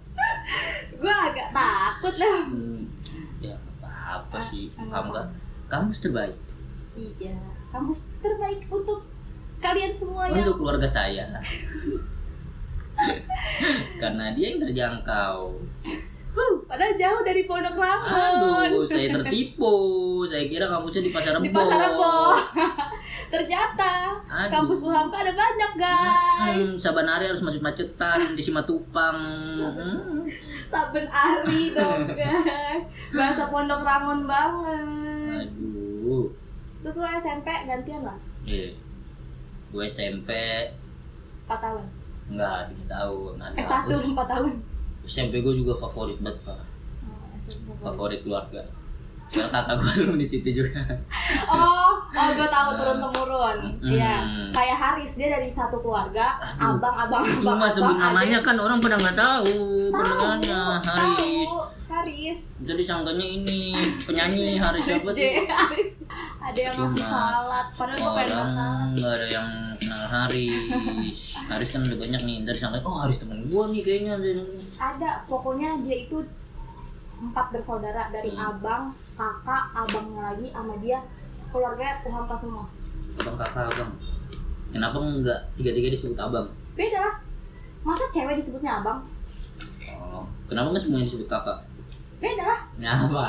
Gue 1.01 1.13
agak 1.13 1.47
takut 1.49 2.15
lah. 2.19 2.39
Hmm, 2.51 2.81
ya 3.39 3.55
apa 3.55 3.89
apa 4.19 4.37
sih 4.51 4.67
Ah, 4.75 4.83
UHAM 4.83 5.05
apa? 5.07 5.13
kan 5.15 5.27
kampus 5.65 5.97
terbaik. 6.03 6.35
Iya 6.95 7.35
kampus 7.71 8.07
terbaik 8.19 8.67
untuk 8.67 9.03
kalian 9.59 9.91
semua 9.91 10.27
yang 10.29 10.43
untuk 10.43 10.61
keluarga 10.61 10.87
saya 10.87 11.25
karena 14.01 14.31
dia 14.31 14.45
yang 14.49 14.61
terjangkau 14.61 15.37
Huh, 16.35 16.59
padahal 16.67 16.91
jauh 16.93 17.23
dari 17.23 17.47
Pondok 17.47 17.79
Rangon 17.79 18.67
aduh 18.67 18.83
saya 18.83 19.07
tertipu 19.09 19.71
saya 20.27 20.43
kira 20.45 20.67
kampusnya 20.67 20.99
di 21.01 21.11
pasar 21.15 21.39
di 21.39 21.47
Rebo 21.47 21.55
pasar 21.55 21.79
Rebo 21.79 22.15
ternyata 23.33 23.91
Aduh. 24.27 24.51
kampus 24.51 24.83
Uhamka 24.83 25.15
ada 25.17 25.31
banyak 25.31 25.71
Hmm, 25.71 25.79
guys 25.79 26.67
sabanari 26.75 27.25
harus 27.25 27.39
macet-macetan 27.39 28.35
di 28.35 28.41
Simatupang. 28.43 29.15
Hmm. 29.55 30.27
saben 30.67 31.07
hari 31.07 31.71
dong 31.71 32.03
guys 32.09 32.83
bahasa 33.15 33.47
Pondok 33.47 33.79
Rangon 33.79 34.27
banget 34.27 35.47
Aduh. 35.47 36.27
terus 36.83 36.99
lo 36.99 37.07
SMP 37.07 37.47
gantian 37.63 38.03
lah 38.03 38.19
Iya. 38.43 38.75
Gue 39.71 39.87
SMP 39.87 40.29
4 41.47 41.55
tahun 41.55 41.83
enggak 42.25 42.69
tiga 42.71 42.85
tahun. 42.89 43.33
Ada. 43.37 43.55
S1 43.61 43.85
Us, 43.93 44.05
4 44.13 44.33
tahun 44.33 44.51
SMP 45.05 45.45
gue 45.45 45.53
juga 45.61 45.77
favorit 45.77 46.17
banget 46.17 46.41
pak. 46.41 46.57
Oh. 46.57 47.93
Favorit 47.93 48.25
keluarga. 48.25 48.65
Soal 49.35 49.49
kakak 49.51 49.75
gue 49.83 49.93
lu 50.07 50.13
di 50.15 50.27
situ 50.27 50.49
juga. 50.63 50.79
Oh, 51.51 51.99
oh 51.99 52.29
gue 52.31 52.47
tahu 52.47 52.69
turun 52.79 52.97
temurun. 53.03 53.57
Mm. 53.83 53.91
Iya, 53.91 54.15
kayak 54.55 54.77
Haris 54.79 55.19
dia 55.19 55.27
dari 55.35 55.51
satu 55.51 55.83
keluarga, 55.83 56.39
Aduh. 56.39 56.79
abang, 56.79 56.95
abang, 56.95 57.23
abang. 57.27 57.43
Cuma 57.43 57.67
sebut 57.67 57.95
abang, 57.99 58.15
namanya 58.15 58.39
adik. 58.39 58.47
kan 58.47 58.55
orang 58.55 58.79
pada 58.79 58.95
nggak 58.95 59.17
tahu 59.19 59.51
pendengarnya 59.91 60.59
Haris. 60.79 61.49
tahu, 61.51 61.59
Haris. 61.91 62.39
Jadi 62.63 62.83
sangkanya 62.83 63.27
ini 63.27 63.75
penyanyi 64.07 64.55
Haris 64.55 64.83
siapa 64.87 65.11
tuh? 65.11 65.19
Haris. 65.51 65.91
Ada 66.39 66.59
yang 66.61 66.75
ngasih 66.77 67.01
Cuma 67.01 67.09
salad, 67.11 67.67
padahal 67.73 67.97
gue 67.97 68.11
pengen 68.13 68.31
orang 68.31 68.51
makan. 68.55 68.87
nggak 68.95 69.13
ada 69.17 69.27
yang 69.27 69.49
kenal 69.75 70.03
Haris 70.07 70.67
Haris 71.45 71.69
kan 71.73 71.81
udah 71.83 71.97
banyak 71.97 72.21
nih 72.23 72.37
dari 72.45 72.59
sangka 72.61 72.79
oh 72.85 72.97
Haris 73.01 73.17
temen 73.17 73.39
gua 73.49 73.65
nih 73.69 73.81
kayaknya 73.81 74.13
Ada, 74.77 75.25
pokoknya 75.25 75.81
dia 75.81 75.97
itu 76.05 76.21
empat 77.25 77.45
bersaudara 77.49 78.09
dari 78.09 78.31
Hmm. 78.31 78.47
abang, 78.47 78.83
kakak, 79.13 79.63
abangnya 79.73 80.21
lagi 80.29 80.47
sama 80.49 80.73
dia 80.77 80.99
keluarga 81.47 82.01
Uhamka 82.03 82.35
semua. 82.35 82.65
abang 83.15 83.35
kakak 83.35 83.65
abang 83.67 83.91
kenapa 84.69 84.97
enggak 84.99 85.39
tiga-tiga 85.55 85.87
disebut 85.89 86.17
abang 86.17 86.47
Beda. 86.73 87.15
Masa 87.81 88.03
cewek 88.09 88.35
disebutnya 88.35 88.79
abang? 88.79 88.99
oh 89.95 90.25
kenapa 90.45 90.69
nggak 90.69 90.81
semuanya 90.81 91.05
disebut 91.05 91.25
kakak 91.25 91.57
Beda 92.17 92.43
lah. 92.43 92.59
kenapa 92.73 93.25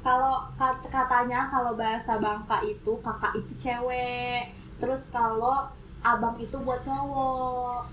kalau 0.00 0.36
kat- 0.54 0.84
katanya 0.86 1.48
kalau 1.48 1.74
bahasa 1.74 2.16
Bangka 2.16 2.60
itu 2.62 2.92
kakak 3.00 3.32
itu 3.34 3.52
cewek 3.56 4.52
terus 4.76 5.08
kalau 5.08 5.66
abang 6.00 6.36
itu 6.36 6.54
buat 6.58 6.78
cowok 6.78 7.88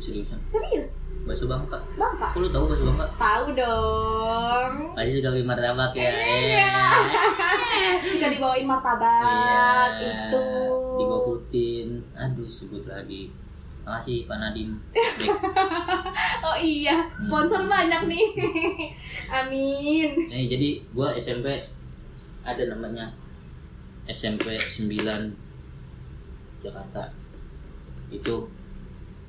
seriusan. 0.00 0.38
Serius? 0.44 1.04
Bahasa 1.20 1.44
bangka. 1.44 1.78
Bangka? 1.94 2.26
Kok 2.32 2.40
lu 2.40 2.48
tahu 2.48 2.64
bahasa 2.66 2.84
bangka? 2.88 3.06
Tahu 3.14 3.44
dong. 3.52 4.72
Kasih 4.96 5.14
sekali 5.20 5.40
martabak 5.44 5.92
ya. 5.92 6.10
Iya. 6.10 6.72
jika 8.10 8.26
dibawain 8.32 8.64
martabak 8.64 9.92
Iya. 10.00 10.32
itu. 10.32 10.44
Digokutin 10.96 11.88
aduh 12.12 12.48
sebut 12.48 12.84
lagi. 12.84 13.28
Makasih 13.80 14.28
Pak 14.28 14.36
Nadim 14.36 14.76
oh 16.46 16.56
iya 16.56 17.00
sponsor 17.16 17.64
banyak 17.64 18.06
nih. 18.06 18.28
Amin. 19.40 20.08
Eh, 20.28 20.46
jadi 20.46 20.84
gua 20.92 21.16
SMP 21.16 21.48
ada 22.40 22.62
namanya 22.68 23.08
SMP 24.04 24.52
9 24.52 24.88
Jakarta. 26.60 27.08
Itu 28.12 28.52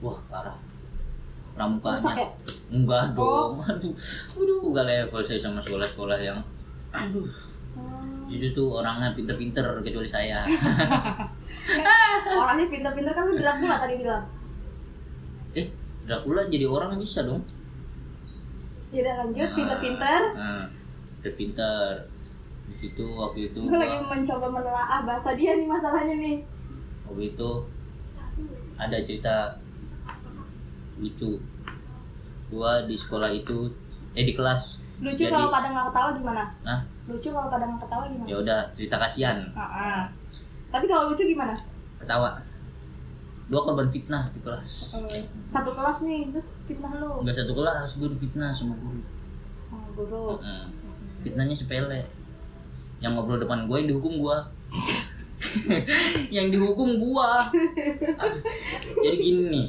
wah 0.01 0.17
parah. 0.27 0.57
Pramukanya. 1.51 1.95
rusak 1.95 2.15
ya 2.15 2.27
Enggak 2.69 3.03
Oh. 3.13 3.53
dong. 3.53 3.53
Aduh. 3.61 3.93
Aduh, 4.33 4.59
enggak 4.67 4.85
level 4.85 5.21
saya 5.21 5.39
sama 5.39 5.59
sekolah-sekolah 5.59 6.17
yang 6.17 6.39
aduh. 6.89 7.27
Hmm. 7.71 8.27
Itu 8.27 8.51
tuh 8.51 8.67
orangnya 8.77 9.13
pinter-pinter 9.13 9.63
kecuali 9.79 10.07
saya. 10.07 10.43
orangnya 12.41 12.67
pinter-pinter 12.67 13.11
kan 13.11 13.23
lu 13.27 13.35
Dracula 13.35 13.75
tadi 13.77 13.95
bilang 13.97 14.23
eh, 15.53 15.67
Dracula 16.03 16.41
jadi 16.47 16.65
orang 16.65 16.97
bisa 16.97 17.23
dong. 17.23 17.43
udah 18.91 19.13
lanjut 19.23 19.49
pinter-pinter 19.55 20.21
Nah, 20.35 20.67
pinter-pinter. 21.15 22.07
Di 22.67 22.75
situ 22.77 23.03
waktu 23.13 23.51
itu 23.51 23.59
gue 23.61 23.75
lagi 23.75 23.99
mencoba 24.01 24.47
menelaah 24.47 25.03
bahasa 25.03 25.35
dia 25.35 25.51
nih 25.53 25.67
masalahnya 25.67 26.15
nih 26.17 26.39
waktu 27.03 27.23
itu 27.29 27.51
ada 28.75 28.97
cerita 28.97 29.59
lucu. 31.01 31.41
Gua 32.53 32.85
di 32.85 32.93
sekolah 32.93 33.33
itu 33.33 33.67
eh 34.13 34.23
di 34.23 34.37
kelas. 34.37 34.77
Lucu 35.01 35.25
Jadi- 35.25 35.33
kalau 35.33 35.49
pada 35.49 35.67
nggak 35.73 35.85
ketawa 35.89 36.09
gimana? 36.13 36.43
Hah? 36.61 36.81
lucu 37.09 37.27
kalau 37.33 37.49
pada 37.49 37.65
nggak 37.65 37.81
ketawa 37.89 38.03
gimana? 38.05 38.27
Ya 38.29 38.35
udah 38.37 38.59
cerita 38.69 38.95
kasihan. 39.01 39.37
Ah, 39.57 39.65
ah. 39.65 40.01
tapi 40.69 40.85
kalau 40.85 41.09
lucu 41.09 41.25
gimana? 41.25 41.57
Ketawa. 41.97 42.37
Gua 43.51 43.59
korban 43.59 43.89
fitnah 43.89 44.31
di 44.31 44.39
kelas. 44.39 44.95
Satu 45.51 45.71
kelas 45.73 45.97
nih 46.07 46.29
terus 46.31 46.55
fitnah 46.69 46.91
lu? 47.01 47.25
Enggak 47.25 47.43
satu 47.43 47.51
kelas 47.57 47.89
gua 47.97 48.07
difitnah 48.13 48.51
sama 48.53 48.77
guru. 48.77 49.01
Oh, 49.73 49.87
guru? 49.97 50.27
Heeh. 50.39 50.65
fitnahnya 51.25 51.53
sepele. 51.57 52.01
Yang 53.01 53.11
ngobrol 53.17 53.41
depan 53.41 53.65
gua 53.65 53.81
yang 53.81 53.89
dihukum 53.89 54.21
gua. 54.21 54.37
Yang 56.35 56.47
dihukum 56.53 57.01
gua. 57.01 57.49
Aduh. 57.49 58.41
jadi 59.03 59.17
gini 59.17 59.43
nih 59.49 59.65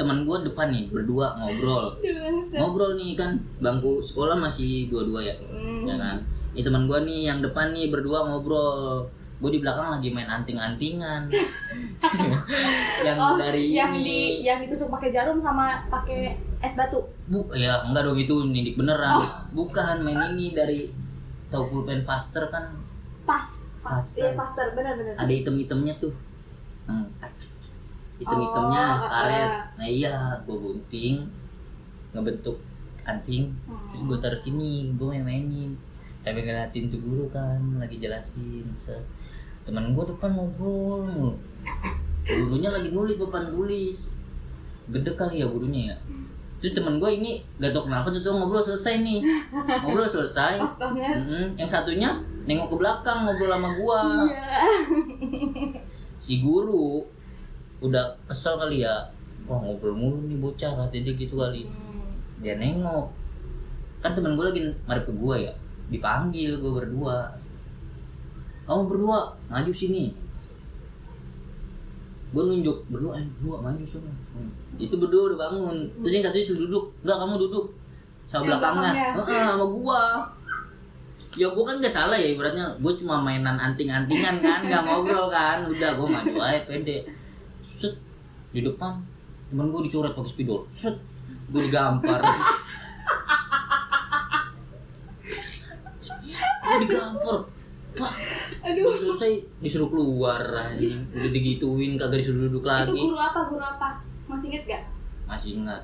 teman 0.00 0.24
gua 0.24 0.40
depan 0.40 0.68
nih 0.68 0.88
berdua 0.88 1.36
ngobrol. 1.36 2.00
Ngobrol 2.50 2.96
nih 2.96 3.12
kan 3.12 3.30
bangku 3.58 4.00
sekolah 4.00 4.32
masih 4.34 4.88
dua-dua 4.88 5.20
ya? 5.22 5.36
Hmm. 5.44 5.84
ya 5.84 5.94
kan? 5.94 6.16
Ini 6.50 6.62
teman 6.62 6.84
gua 6.84 6.98
nih 7.00 7.28
yang 7.28 7.38
depan 7.38 7.70
nih 7.70 7.88
berdua 7.88 8.24
ngobrol. 8.24 9.04
Gue 9.36 9.48
di 9.50 9.58
belakang 9.58 9.88
lagi 9.90 10.12
main 10.12 10.28
anting-antingan. 10.28 11.24
Yang 13.00 13.16
Oh, 13.18 13.36
dari 13.36 13.72
yang 13.72 13.88
ini. 13.90 14.04
di 14.04 14.18
yang 14.42 14.60
ditusuk 14.60 14.88
pakai 14.90 15.08
jarum 15.10 15.40
sama 15.40 15.80
pakai 15.88 16.36
es 16.58 16.74
batu? 16.74 17.00
Bu 17.24 17.48
ya 17.54 17.80
enggak 17.82 18.04
dong 18.04 18.18
itu 18.18 18.34
nindik 18.44 18.76
beneran. 18.76 19.16
Oh. 19.16 19.28
bukan 19.56 20.04
main 20.04 20.28
ini 20.30 20.52
dari 20.52 20.92
tahu 21.48 21.72
pulpen 21.72 22.04
faster 22.04 22.48
kan? 22.48 22.76
Pas 23.24 23.64
pas 23.80 23.96
Faster. 23.96 24.20
iya 24.20 24.36
faster 24.36 24.76
benar 24.76 24.92
benar 24.94 25.16
ada 25.16 25.32
item-itemnya 25.32 25.94
tuh. 25.98 26.12
Hmm. 26.84 27.08
Item-itemnya 28.20 28.84
Oh, 28.98 29.08
karet 29.08 29.48
ah. 29.48 29.62
nah 29.74 29.88
iya 29.88 30.14
gue 30.40 30.52
gunting 30.54 31.24
ngebentuk 32.10 32.56
anting 33.02 33.48
Hmm. 33.64 33.80
terus 33.88 34.02
gue 34.04 34.18
taruh 34.18 34.36
sini 34.36 34.92
gue 34.92 35.06
main-mainin 35.08 35.72
sambil 36.20 36.42
ngeliatin 36.42 36.86
tuh 36.86 37.00
guru 37.00 37.24
kan 37.28 37.56
lagi 37.76 37.96
jelasin 37.96 38.68
se 38.70 38.92
teman 39.62 39.90
gue 39.90 40.04
depan 40.06 40.30
ngobrol 40.30 41.00
mulu. 41.02 41.32
gurunya 42.22 42.68
lagi 42.68 42.90
nulis 42.90 43.16
depan 43.16 43.48
tulis 43.48 44.04
gede 44.86 45.12
kali 45.14 45.40
ya 45.40 45.46
gurunya 45.46 45.82
ya 45.90 45.96
terus 46.58 46.76
teman 46.76 47.00
gue 47.00 47.08
ini 47.08 47.40
gak 47.56 47.72
tau 47.72 47.88
kenapa 47.88 48.10
tuh, 48.10 48.20
tuh 48.20 48.36
ngobrol 48.36 48.60
selesai 48.60 49.00
nih 49.00 49.24
ngobrol 49.80 50.04
selesai 50.04 50.60
banget 50.76 51.16
Mm-mm. 51.16 51.46
yang 51.56 51.64
satunya 51.66 52.10
nengok 52.44 52.68
ke 52.68 52.76
belakang 52.76 53.18
ngobrol 53.24 53.48
sama 53.48 53.70
gua 53.74 54.00
Iya. 54.28 54.60
si 56.16 56.44
guru 56.44 57.00
udah 57.80 58.04
kesel 58.28 58.60
kali 58.60 58.84
ya. 58.84 59.08
Wah 59.48 59.58
ngobrol 59.58 59.96
mulu 59.96 60.18
nih 60.28 60.38
bocah 60.38 60.76
kata 60.76 61.00
dia 61.00 61.12
gitu 61.16 61.34
kali. 61.34 61.66
Hmm. 61.66 62.14
dia 62.40 62.56
nengok. 62.56 63.08
Kan 64.00 64.16
temen 64.16 64.36
gue 64.36 64.44
lagi 64.44 64.60
marip 64.84 65.04
ke 65.08 65.12
gue 65.12 65.36
ya. 65.48 65.52
Dipanggil 65.90 66.60
gue 66.60 66.72
berdua. 66.72 67.32
Kamu 68.68 68.86
berdua 68.86 69.34
maju 69.50 69.72
sini. 69.72 70.14
Gue 72.30 72.42
nunjuk 72.46 72.86
berdua 72.86 73.18
eh 73.18 73.26
berdua 73.26 73.56
maju 73.58 73.84
sana. 73.84 74.12
Hmm. 74.36 74.52
itu 74.78 74.94
berdua 75.00 75.34
udah 75.34 75.38
bangun. 75.50 75.76
Terus 76.04 76.12
yang 76.20 76.24
katanya 76.30 76.44
suruh 76.46 76.60
duduk. 76.68 76.84
Enggak 77.02 77.18
kamu 77.24 77.34
duduk. 77.48 77.66
Sama 78.28 78.42
belakangnya. 78.46 78.92
Heeh, 79.18 79.42
sama 79.42 79.66
gua. 79.66 80.02
Ya 81.34 81.46
gua 81.50 81.64
kan 81.66 81.82
gak 81.82 81.90
salah 81.90 82.14
ya 82.14 82.30
ibaratnya. 82.30 82.70
Gue 82.78 82.94
cuma 83.02 83.18
mainan 83.18 83.58
anting-antingan 83.58 84.38
kan 84.38 84.60
nggak 84.62 84.82
ngobrol 84.86 85.26
kan. 85.26 85.66
Udah 85.66 85.98
gue 85.98 86.06
maju 86.06 86.36
aja 86.38 86.62
pede 86.70 87.19
di 88.50 88.60
depan 88.60 88.98
temen 89.46 89.66
gue 89.68 89.80
dicoret 89.86 90.12
pakai 90.12 90.30
spidol 90.30 90.60
set 90.70 90.94
gue 91.50 91.60
digampar 91.66 92.20
gue 96.60 96.78
digampar 96.84 97.36
pak 97.90 98.12
Aduh. 98.62 98.94
selesai 98.94 99.32
disuruh 99.58 99.90
keluar 99.90 100.38
anjing 100.54 101.02
udah 101.10 101.30
digituin 101.30 101.98
kagak 101.98 102.22
disuruh 102.22 102.46
duduk 102.46 102.62
Itu 102.62 102.70
lagi 102.70 102.92
guru 102.94 103.18
apa? 103.18 103.40
Guru 103.50 103.64
apa? 103.64 103.88
Masih 104.26 104.46
inget 104.48 104.62
gak? 104.64 104.82
masih 105.26 105.50
ingat 105.58 105.82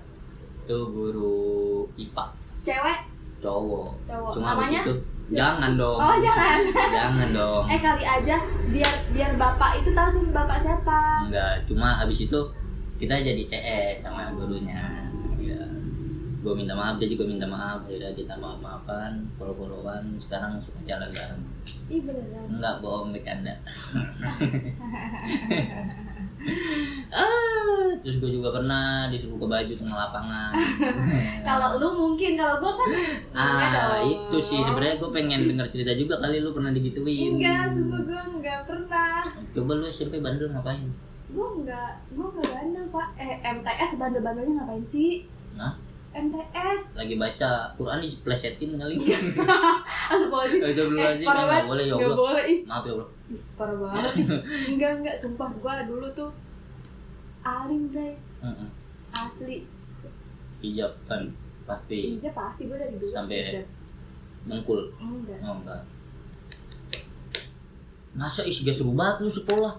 itu 0.67 0.79
guru 0.91 1.39
IPA 1.95 2.25
Cewek? 2.63 2.99
cowok 3.39 3.91
Cowok. 4.03 4.31
cuma 4.35 4.59
Namanya? 4.59 4.83
itu 4.83 4.95
jangan 5.33 5.73
dong. 5.75 5.99
Oh 5.99 6.17
jangan. 6.23 6.59
jangan 6.97 7.29
dong. 7.35 7.65
Eh 7.67 7.79
kali 7.83 8.05
aja 8.07 8.37
biar 8.71 8.95
biar 9.11 9.31
bapak 9.35 9.83
itu 9.83 9.91
tahu 9.91 10.09
sih 10.11 10.23
bapak 10.31 10.59
siapa. 10.63 11.27
enggak 11.27 11.67
cuma 11.67 11.99
habis 11.99 12.23
itu 12.23 12.41
kita 12.97 13.19
jadi 13.19 13.43
CS 13.43 14.07
sama 14.07 14.31
gurunya. 14.39 15.11
Ya. 15.43 15.67
Gue 16.47 16.55
minta 16.55 16.79
maaf 16.79 17.03
dia 17.03 17.11
juga 17.11 17.27
minta 17.27 17.47
maaf. 17.51 17.83
Ya 17.91 18.15
kita 18.15 18.39
maaf 18.39 18.63
maafan 18.63 19.27
follow 19.35 19.59
followan 19.59 20.15
sekarang 20.23 20.63
suka 20.63 20.79
jalan 20.87 21.11
bareng. 21.11 21.43
Ih 21.91 22.03
beneran. 22.03 22.47
enggak 22.51 22.83
bohong 22.83 23.15
bercanda 23.15 23.55
ah 27.11 27.89
terus 28.03 28.17
gue 28.23 28.31
juga 28.39 28.55
pernah 28.55 29.11
disuruh 29.11 29.39
ke 29.39 29.47
baju 29.47 29.73
tengah 29.79 29.97
lapangan 29.97 30.53
Kalau 31.47 31.79
lu 31.79 31.89
mungkin 31.95 32.35
kalau 32.35 32.59
gua 32.59 32.73
kan 32.75 32.89
ah 33.35 34.03
itu 34.03 34.39
sih 34.43 34.61
sebenarnya 34.63 34.99
gue 34.99 35.11
pengen 35.11 35.47
denger 35.47 35.67
cerita 35.71 35.93
juga 35.95 36.19
kali 36.19 36.43
lu 36.43 36.51
pernah 36.51 36.71
digituin 36.75 37.39
Enggak, 37.39 37.75
sumpah 37.75 38.01
gua 38.03 38.23
enggak 38.31 38.61
pernah. 38.67 39.23
coba 39.55 39.71
lu 39.79 39.85
SMP 39.89 40.19
bandel 40.19 40.51
ngapain 40.51 40.91
Gua 41.27 41.59
enggak, 41.59 41.93
gua 42.15 42.31
enggak 42.31 42.49
bandel, 42.55 42.85
Pak. 42.95 43.09
Eh, 43.19 43.43
MTS 43.43 43.99
bandel-bandelnya 43.99 44.63
ngapain 44.63 44.85
sih? 44.87 45.27
Nah? 45.59 45.75
MTS. 46.19 46.83
lagi 46.97 47.15
baca 47.15 47.49
Quran 47.75 47.99
diplesetin 48.01 48.71
kali 48.75 48.95
Astagfirullahaladzim. 48.97 50.59
Astagfirullahaladzim, 50.59 51.23
Eh, 51.23 51.29
parah 51.29 51.37
nggak 51.39 51.53
banget. 51.53 51.67
boleh, 51.67 51.85
ya 51.85 51.93
Nggak 51.93 52.07
Allah. 52.07 52.19
boleh, 52.19 52.45
maaf 52.63 52.83
ya 52.83 52.93
Allah 52.93 53.09
Ih, 53.27 53.43
parah 53.53 53.77
banget. 53.77 54.11
enggak, 54.69 54.91
enggak, 54.97 55.17
sumpah 55.17 55.51
gua 55.55 55.73
dulu 55.83 56.07
tuh 56.13 56.31
alim, 57.43 57.83
Bray. 57.89 58.15
Mm-mm. 58.39 58.69
Asli. 59.13 59.59
hijab 60.59 60.93
kan 61.05 61.29
pasti 61.65 62.17
Ija 62.17 62.31
pasti 62.31 62.65
gua 62.65 62.77
dari 62.77 62.95
dulu. 62.95 63.11
Sampai- 63.11 63.53
hijab. 63.53 63.67
dengkul 64.47 64.81
Enggak. 64.97 65.39
oh 65.43 65.55
enggak 65.59 65.83
masa 68.13 68.41
isi 68.43 68.63
gak 68.63 68.73
seru 68.73 68.93
banget 68.93 69.21
lu 69.21 69.31
sekolah 69.31 69.77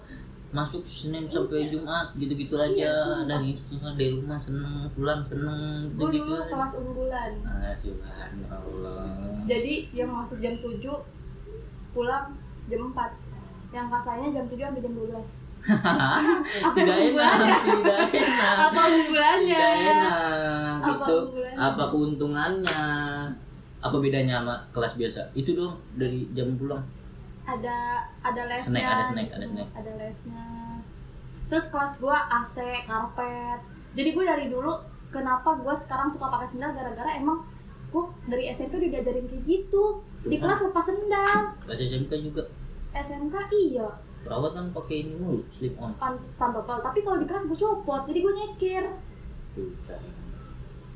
masuk 0.48 0.80
Senin 0.82 1.24
sampai 1.24 1.64
Jumat 1.64 2.08
gitu-gitu 2.14 2.54
aja 2.54 2.72
Iya, 2.88 2.92
sumpah. 2.96 3.26
dari 3.26 3.50
dari 3.94 4.10
rumah 4.10 4.36
seneng 4.36 4.88
pulang 4.90 5.20
seneng 5.20 5.84
Gua 5.92 6.08
gitu-gitu 6.08 6.30
dulu 6.30 6.42
kelas 6.46 6.72
unggulan. 6.78 7.32
ah 7.42 7.74
subhanallah 7.74 9.04
Jadi 9.44 9.74
yang 9.92 10.08
masuk 10.10 10.38
jam 10.38 10.54
7 10.54 10.80
pulang 11.90 12.32
jam 12.66 12.80
4. 12.86 13.12
Yang 13.68 13.86
kasarnya 13.90 14.28
jam 14.32 14.44
7 14.46 14.56
sampai 14.62 14.80
jam 14.80 14.94
12. 14.94 15.44
Apa 16.64 16.76
tidak 16.76 16.98
enak 17.04 17.36
tidak 17.66 17.98
enak 18.10 18.56
Apa 18.62 18.82
hubungannya? 18.86 19.52
tidak 19.52 19.74
enak 19.84 20.78
Apa 20.78 21.04
gitu 21.04 21.12
hubungannya? 21.18 21.56
apa 21.58 21.82
keuntungannya 21.88 22.80
apa 23.78 23.96
bedanya 23.96 24.34
sama 24.38 24.54
kelas 24.70 24.94
biasa 24.94 25.20
itu 25.34 25.52
dong 25.52 25.70
dari 25.92 26.26
jam 26.32 26.54
pulang 26.54 26.82
Ada 27.48 28.04
ada 28.20 28.42
lesnya. 28.44 28.76
Snack, 28.76 28.84
ada 28.84 29.04
snack, 29.08 29.26
gitu. 29.28 29.36
ada 29.40 29.46
snack. 29.48 29.68
Ada 29.72 29.92
lesnya. 29.96 30.46
Terus 31.48 31.66
kelas 31.72 31.92
gua 32.04 32.18
AC, 32.28 32.56
karpet. 32.84 33.60
Jadi 33.96 34.08
gua 34.12 34.24
dari 34.36 34.46
dulu 34.52 34.72
kenapa 35.08 35.56
gua 35.56 35.72
sekarang 35.72 36.12
suka 36.12 36.28
pakai 36.28 36.48
sendal 36.52 36.76
gara-gara 36.76 37.16
emang 37.16 37.40
gua 37.88 38.12
dari 38.28 38.52
SMP 38.52 38.76
udah 38.76 38.90
diajarin 39.00 39.24
kayak 39.24 39.42
gitu. 39.48 40.04
Di 40.28 40.36
Tuh. 40.36 40.44
kelas 40.44 40.60
lepas 40.68 40.84
sendal. 40.84 41.40
pas 41.56 41.78
SMK 41.78 42.12
juga 42.20 42.42
SMK 42.92 43.34
iya, 43.54 43.88
perawat 44.24 44.50
kan 44.56 44.66
pakai 44.72 45.06
ini 45.06 45.14
mulu 45.16 45.40
slip 45.48 45.72
on 45.80 45.96
pan 45.96 46.20
pantopel. 46.36 46.84
Tapi 46.84 47.00
kalau 47.00 47.16
di 47.16 47.26
kelas 47.26 47.48
gua 47.48 47.56
copot, 47.56 48.02
jadi 48.12 48.18
gua 48.20 48.32
nyekir. 48.36 48.84
susah 49.56 49.98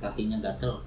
kakinya 0.02 0.38
gatel 0.42 0.82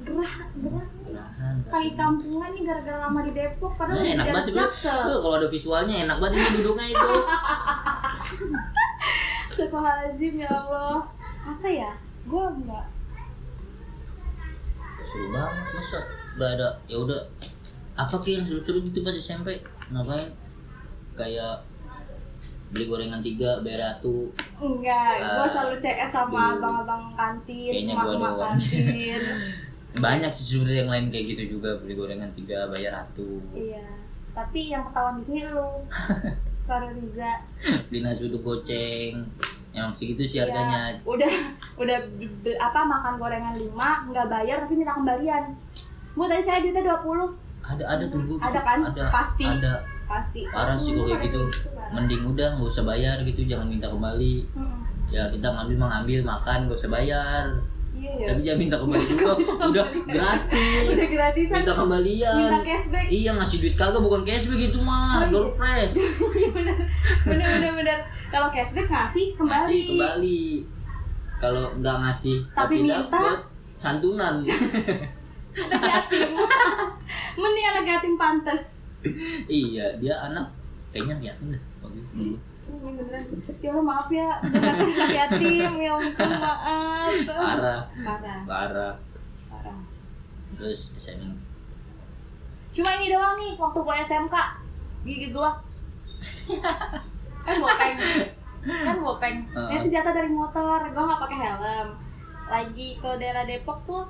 Gerah, 0.00 0.34
gerah. 0.54 0.88
gerahan 1.00 1.54
Kaki 1.66 1.90
kampungan 1.92 2.50
nih 2.52 2.62
gara-gara 2.64 2.98
lama 3.00 3.20
di 3.22 3.32
Depok 3.32 3.72
padahal 3.74 3.98
Nah, 3.98 4.14
enak 4.14 4.26
banget 4.30 4.70
sih. 4.70 4.88
Tuh, 4.88 5.18
kalau 5.18 5.36
ada 5.36 5.46
visualnya 5.46 5.94
enak 6.04 6.16
banget 6.18 6.40
ini 6.40 6.50
duduknya 6.56 6.86
itu. 6.88 7.10
Astagfirullahaladzim 9.50 10.34
ya 10.36 10.50
Allah. 10.50 10.98
Apa 11.42 11.66
ya? 11.66 11.90
Gua 12.22 12.48
enggak 12.48 12.86
Seru 15.02 15.26
banget 15.28 15.66
masa 15.74 15.98
gak 16.32 16.50
ada 16.54 16.68
ya 16.86 16.96
udah 16.96 17.18
apa 17.96 18.14
sih 18.16 18.32
yang 18.32 18.46
seru-seru 18.46 18.78
gitu 18.80 19.02
pas 19.02 19.10
SMP 19.12 19.58
ngapain 19.90 20.30
kayak 21.12 21.58
beli 22.70 22.86
gorengan 22.86 23.18
tiga 23.18 23.58
bayar 23.60 23.98
ratu 23.98 24.30
enggak. 24.56 25.18
Gua 25.18 25.42
Ah, 25.42 25.48
selalu 25.48 25.76
CS 25.78 26.06
sama 26.08 26.54
abang-abang 26.54 27.10
kantin, 27.12 27.90
doang. 27.90 28.38
kantin. 28.54 29.22
banyak 29.92 30.30
sih 30.30 30.44
sebenarnya 30.48 30.80
yang 30.80 30.90
lain 30.90 31.06
kayak 31.08 31.26
gitu 31.28 31.42
juga 31.52 31.74
beli 31.76 31.94
gorengan 31.94 32.30
tiga 32.32 32.68
bayar 32.68 33.02
ratu 33.02 33.42
iya. 33.52 33.82
Tapi 34.30 34.70
yang 34.70 34.86
ketahuan 34.86 35.18
di 35.18 35.24
sini 35.24 35.42
lu. 35.44 35.66
Farul 36.68 36.94
Riza. 36.94 37.42
beli 37.84 37.98
nasi 37.98 38.22
uduk 38.24 38.42
goceng 38.42 39.26
yang 39.70 39.90
segitu 39.90 40.22
sih 40.22 40.38
Iya. 40.38 40.46
harganya 40.46 40.82
Udah 41.02 41.32
udah 41.76 41.98
be- 42.40 42.54
apa 42.54 42.80
makan 42.80 43.18
gorengan 43.18 43.54
5 43.54 43.74
nggak 44.06 44.26
bayar 44.28 44.56
tapi 44.60 44.74
minta 44.76 44.94
kembalian. 44.94 45.50
Bu 46.12 46.26
tadi 46.26 46.42
saya 46.42 46.58
duitnya 46.60 46.94
20. 46.96 47.34
ada 47.60 47.82
ada 47.88 48.04
tuh 48.04 48.20
Bu. 48.20 48.34
Ada 48.36 48.60
kan? 48.60 48.78
ada 48.84 49.04
Pasti. 49.10 49.44
ada 49.44 49.82
Pasti. 50.06 50.42
Parah 50.44 50.74
sih 50.74 50.90
kalau 50.90 51.06
kayak 51.08 51.22
gitu. 51.26 51.42
Mending 51.90 52.22
udah 52.24 52.48
nggak 52.54 52.66
usah 52.68 52.82
bayar 52.82 53.22
gitu 53.22 53.42
jangan 53.44 53.66
minta 53.66 53.86
kembali 53.86 54.46
Mm-mm. 54.48 54.78
ya 55.06 55.26
kita 55.26 55.46
ngambil 55.48 55.74
mah 55.76 55.88
ngambil 55.92 56.18
makan 56.24 56.58
gak 56.66 56.78
usah 56.78 56.90
bayar 56.92 57.44
Iya. 58.00 58.12
Ya. 58.16 58.26
tapi 58.32 58.40
jangan 58.40 58.58
minta 58.58 58.76
kembali 58.80 59.04
juga. 59.04 59.30
Udah 59.70 59.86
gratis. 60.08 60.88
Udah 60.88 61.08
gratisan. 61.12 61.56
minta 61.60 61.74
kembalian 61.76 62.34
Minta 62.34 62.58
cashback. 62.64 63.06
iya 63.08 63.30
ngasih 63.36 63.56
duit 63.60 63.74
kagak 63.76 64.00
bukan 64.00 64.22
cashback 64.24 64.58
gitu 64.58 64.78
mah. 64.80 64.96
Oh, 64.96 65.20
iya. 65.20 65.28
door 65.28 65.48
prize. 65.52 65.94
Bener 66.56 66.76
bener 67.28 67.46
bener 67.52 67.72
bener 67.76 67.98
kalau 68.32 68.48
cashback 68.48 68.88
ngasih 68.88 69.36
kembali. 69.36 69.60
Ngasih 69.60 69.80
kembali. 69.86 70.42
Kalau 71.36 71.64
nggak 71.76 71.96
ngasih 72.02 72.36
Tapi 72.52 72.74
minta? 72.80 73.04
dapet 73.04 73.38
santunan. 73.76 74.34
Anak 75.50 75.82
yatim 75.82 76.30
mending 77.34 77.66
anak 77.66 77.86
yatim 77.90 78.14
pantes 78.14 78.86
iya 79.50 79.98
dia 79.98 80.14
anak 80.22 80.46
kayaknya 80.94 81.34
yatim 81.34 81.58
deh 81.58 81.62
itu. 82.14 82.38
Ini 82.68 82.76
beneran 82.96 83.22
ya 83.62 83.70
Allah 83.72 83.84
maaf 83.84 84.08
ya. 84.12 84.28
Anak 84.44 85.10
yatim 85.10 85.72
ya 85.80 85.90
ampun 85.96 86.30
maaf. 86.30 87.12
Parah. 87.26 87.80
Parah. 88.04 88.40
Parah. 88.44 88.92
Parah. 89.48 89.78
Terus 90.58 90.92
SM 90.96 91.22
cuma 92.70 92.86
ini 93.02 93.10
doang 93.10 93.34
nih 93.34 93.58
waktu 93.58 93.78
gua 93.82 93.96
SMK 93.98 94.36
gigi 95.02 95.28
gua. 95.34 95.50
Kan 97.46 97.56
bopeng 97.56 97.96
kan 98.60 98.96
bopeng 99.00 99.36
Heeh. 99.56 99.80
itu 99.80 99.86
jatuh 99.88 100.12
dari 100.12 100.30
motor. 100.30 100.78
Gua 100.92 101.02
nggak 101.08 101.20
pakai 101.24 101.38
helm. 101.40 101.88
Lagi 102.46 102.88
ke 103.00 103.10
daerah 103.16 103.48
Depok 103.48 103.78
tuh 103.88 104.04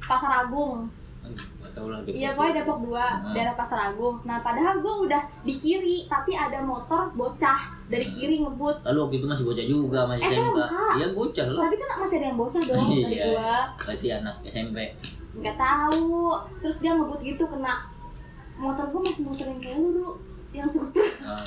Pasar 0.00 0.48
Agung 0.48 0.88
Depok. 1.24 2.06
Iya 2.06 2.32
pokoknya 2.32 2.54
Depok 2.56 2.78
2, 2.80 2.94
Hmm. 2.94 3.32
daerah 3.32 3.54
Pasar 3.54 3.78
Agung. 3.88 4.22
Nah 4.22 4.38
padahal 4.38 4.78
gue 4.78 4.94
udah 5.04 5.22
di 5.42 5.54
kiri, 5.54 6.06
tapi 6.06 6.32
ada 6.32 6.60
motor 6.60 7.10
bocah 7.12 7.58
dari 7.84 8.06
kiri 8.06 8.38
ngebut. 8.38 8.80
lalu 8.82 8.98
waktu 9.00 9.16
itu 9.16 9.26
masih 9.26 9.44
bocah 9.44 9.66
juga 9.66 9.98
masih 10.06 10.24
SMK 10.24 10.56
SMK. 10.56 10.72
iya 10.94 11.06
bocah 11.10 11.46
lah 11.46 11.62
Tapi 11.62 11.76
kan 11.76 11.88
masih 11.98 12.16
ada 12.16 12.26
yang 12.26 12.38
bocah 12.38 12.62
dong 12.62 12.86
dari 12.86 13.02
Iya. 13.10 13.24
gua. 13.26 13.54
berarti 13.78 14.06
anak 14.10 14.34
SMP 14.44 14.78
Nggak 15.34 15.56
tahu. 15.58 16.14
Terus 16.60 16.76
dia 16.78 16.92
ngebut 16.92 17.20
gitu 17.20 17.44
kena 17.44 17.74
motor 18.54 18.86
gue 18.86 19.00
masih 19.02 19.22
motor 19.24 19.46
yang 19.46 19.60
kayak 19.60 19.76
lu 19.76 19.88
dulu 19.90 20.12
yang 20.52 20.68
Supra 20.70 21.02
Ah, 21.26 21.42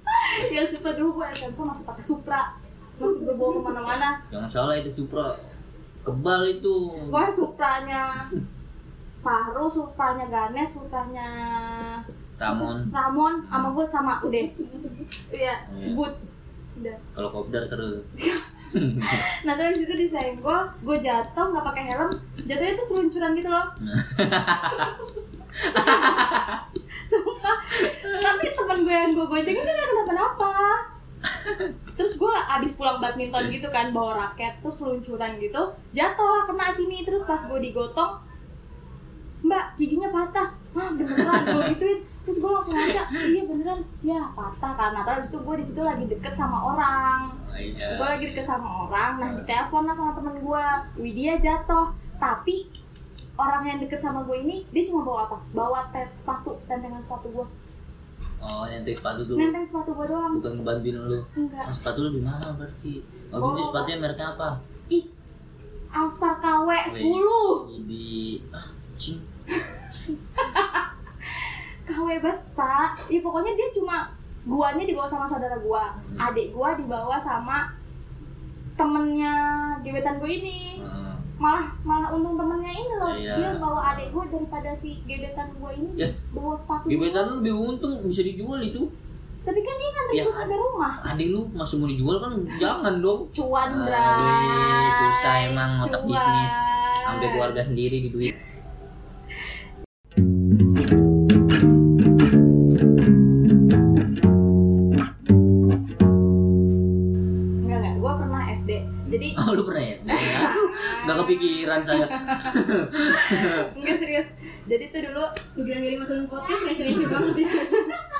yang 0.54 0.66
Supra 0.66 0.90
dulu 0.92 1.10
gue 1.14 1.26
SMK 1.30 1.58
masih 1.60 1.84
pakai 1.84 2.00
Supra 2.02 2.42
masih 2.96 3.20
gue 3.22 3.34
bawa 3.34 3.50
ke 3.52 3.60
mana-mana 3.62 4.08
jangan 4.26 4.48
salah 4.48 4.74
itu 4.74 4.88
Supra 4.90 5.36
kebal 6.00 6.48
itu 6.50 6.76
Pokoknya 7.04 7.28
Supranya 7.30 8.02
Faru, 9.26 9.66
Supranya 9.66 10.30
Ganes, 10.30 10.78
Supranya 10.78 11.28
Ramon. 12.38 12.86
Ramon, 12.94 13.42
sama 13.50 13.68
gue 13.74 13.84
sama 13.90 14.12
udah 14.22 14.42
Iya, 15.34 15.66
sebut. 15.74 16.14
Udah. 16.78 16.94
Kalau 17.18 17.28
kopdar 17.34 17.66
seru 17.66 18.06
Nah 19.46 19.54
terus 19.58 19.82
itu 19.82 19.94
desain 19.98 20.38
gue, 20.38 20.58
gue 20.84 20.96
jatuh 21.00 21.46
nggak 21.48 21.66
pakai 21.74 21.84
helm 21.90 22.10
Jatuhnya 22.46 22.78
tuh 22.78 22.86
seluncuran 22.86 23.34
gitu 23.34 23.50
loh. 23.50 23.66
Sumpah. 27.10 27.56
Tapi 28.22 28.46
temen 28.52 28.78
gue 28.84 28.94
yang 28.94 29.10
gue 29.16 29.26
gonceng 29.26 29.56
itu 29.56 29.70
gak 29.72 29.88
kenapa-napa. 29.90 30.54
Terus 31.96 32.12
gue 32.20 32.28
abis 32.30 32.76
pulang 32.76 33.00
badminton 33.00 33.48
gitu 33.48 33.66
kan 33.72 33.90
Bawa 33.90 34.28
raket, 34.28 34.60
terus 34.60 34.78
seluncuran 34.84 35.40
gitu 35.40 35.62
Jatuh 35.96 36.26
lah 36.28 36.42
kena 36.44 36.70
sini. 36.76 37.02
Terus 37.02 37.24
pas 37.24 37.40
gue 37.40 37.58
digotong 37.58 38.20
Mbak, 39.44 39.64
giginya 39.76 40.08
patah. 40.08 40.48
Wah 40.76 40.92
beneran 40.92 41.42
gue 41.48 41.62
gituin 41.72 41.98
Terus 42.28 42.36
gue 42.36 42.50
langsung 42.52 42.76
ngaca 42.76 43.02
Iya 43.08 43.42
beneran. 43.48 43.80
Ya 44.04 44.20
patah 44.32 44.72
kan 44.76 44.90
Nah 44.92 45.02
terus 45.02 45.32
itu 45.32 45.38
gue 45.40 45.54
di 45.56 45.64
situ 45.64 45.80
lagi 45.80 46.04
deket 46.04 46.36
sama 46.36 46.58
orang. 46.60 47.32
Oh, 47.48 47.56
iya. 47.56 47.96
gue 47.96 48.06
lagi 48.06 48.24
deket 48.28 48.44
sama 48.44 48.68
orang 48.84 49.12
nah 49.16 49.28
ditelepon 49.32 49.82
lah 49.88 49.94
sama 49.96 50.12
temen 50.12 50.36
gue 50.36 50.64
Widya 51.00 51.40
jatuh. 51.40 51.96
Tapi 52.16 52.68
orang 53.36 53.62
yang 53.64 53.78
deket 53.80 54.00
sama 54.00 54.20
gue 54.24 54.36
ini 54.36 54.68
dia 54.68 54.82
cuma 54.84 55.00
bawa 55.04 55.20
apa? 55.28 55.38
Bawa 55.52 55.80
tet 55.88 56.12
sepatu 56.12 56.60
tentengan 56.64 57.00
sepatu 57.00 57.32
gue 57.32 57.46
oh 58.36 58.64
nyentuh 58.68 58.92
sepatu 58.92 59.20
tuh. 59.24 59.36
Nenteng 59.40 59.64
sepatu 59.64 59.90
gue 59.92 60.06
doang. 60.08 60.32
Bukan 60.40 60.52
ngebantuin 60.60 60.96
lu. 60.98 61.20
Enggak. 61.32 61.64
Ah, 61.64 61.72
sepatu 61.72 61.98
lu 62.04 62.10
di 62.16 62.22
mana 62.22 62.52
berarti. 62.52 62.94
Waktu 63.32 63.44
Oh. 63.44 63.52
itu 63.52 63.62
sepatunya 63.64 63.96
mereknya 63.96 64.26
apa? 64.36 64.48
Ih 64.88 65.04
Alstar 65.88 66.36
KW 66.38 66.68
10 66.92 67.88
di 67.88 68.06
ah, 68.52 68.75
cing 68.96 69.20
KW 71.86 72.08
banget 72.18 72.40
pak. 72.52 72.98
Ya 73.06 73.18
pokoknya 73.20 73.52
dia 73.54 73.68
cuma 73.70 74.10
guanya 74.42 74.82
dibawa 74.82 75.06
sama 75.06 75.22
saudara 75.22 75.54
gua. 75.56 75.94
Adik 76.16 76.50
gua 76.50 76.74
dibawa 76.74 77.14
sama 77.14 77.70
temennya 78.74 79.34
gebetan 79.80 80.18
gue 80.18 80.28
ini. 80.28 80.82
Ah, 80.82 81.14
malah 81.38 81.66
malah 81.80 82.10
untung 82.10 82.34
temennya 82.34 82.72
ini 82.74 82.92
loh. 82.92 83.12
Iya. 83.12 83.34
dia 83.34 83.50
bawa 83.56 83.94
adik 83.94 84.10
gue 84.10 84.24
daripada 84.28 84.74
si 84.74 84.98
gebetan 85.02 85.48
gue 85.52 85.70
ini. 85.72 85.90
Ya. 85.96 86.10
bawa 86.30 86.52
sepatu. 86.52 86.84
Gebetan 86.86 87.22
lu 87.24 87.34
lebih 87.40 87.54
untung 87.54 87.94
bisa 87.94 88.20
dijual 88.20 88.60
itu. 88.60 88.82
Tapi 89.46 89.60
kan 89.62 89.74
dia 89.78 89.88
nganterin 89.88 90.18
Ya. 90.18 90.22
gue 90.26 90.34
sampai 90.34 90.58
rumah. 90.58 90.92
adik 91.06 91.26
lu 91.30 91.46
masih 91.54 91.74
mau 91.78 91.86
dijual 91.86 92.16
kan 92.18 92.30
jangan 92.58 92.94
dong. 92.98 93.20
Cuan 93.30 93.70
bray. 93.80 94.86
susah 94.90 95.34
emang 95.46 95.70
otak 95.80 96.02
Cuan. 96.02 96.10
bisnis. 96.10 96.52
sampai 97.06 97.26
keluarga 97.30 97.62
sendiri 97.62 97.96
di 98.02 98.10
duit 98.10 98.34
kepikiran 111.26 111.80
saya. 111.82 112.06
Enggak 113.76 113.96
serius. 113.98 114.28
Jadi 114.66 114.84
tuh 114.88 115.00
dulu 115.04 115.22
Lu 115.54 115.60
bilang 115.62 115.78
jadi 115.80 115.96
masukin 115.96 116.26
podcast 116.26 116.60
nggak 116.60 116.76
cerita 116.76 117.04
banget 117.06 117.36
ya 117.38 117.48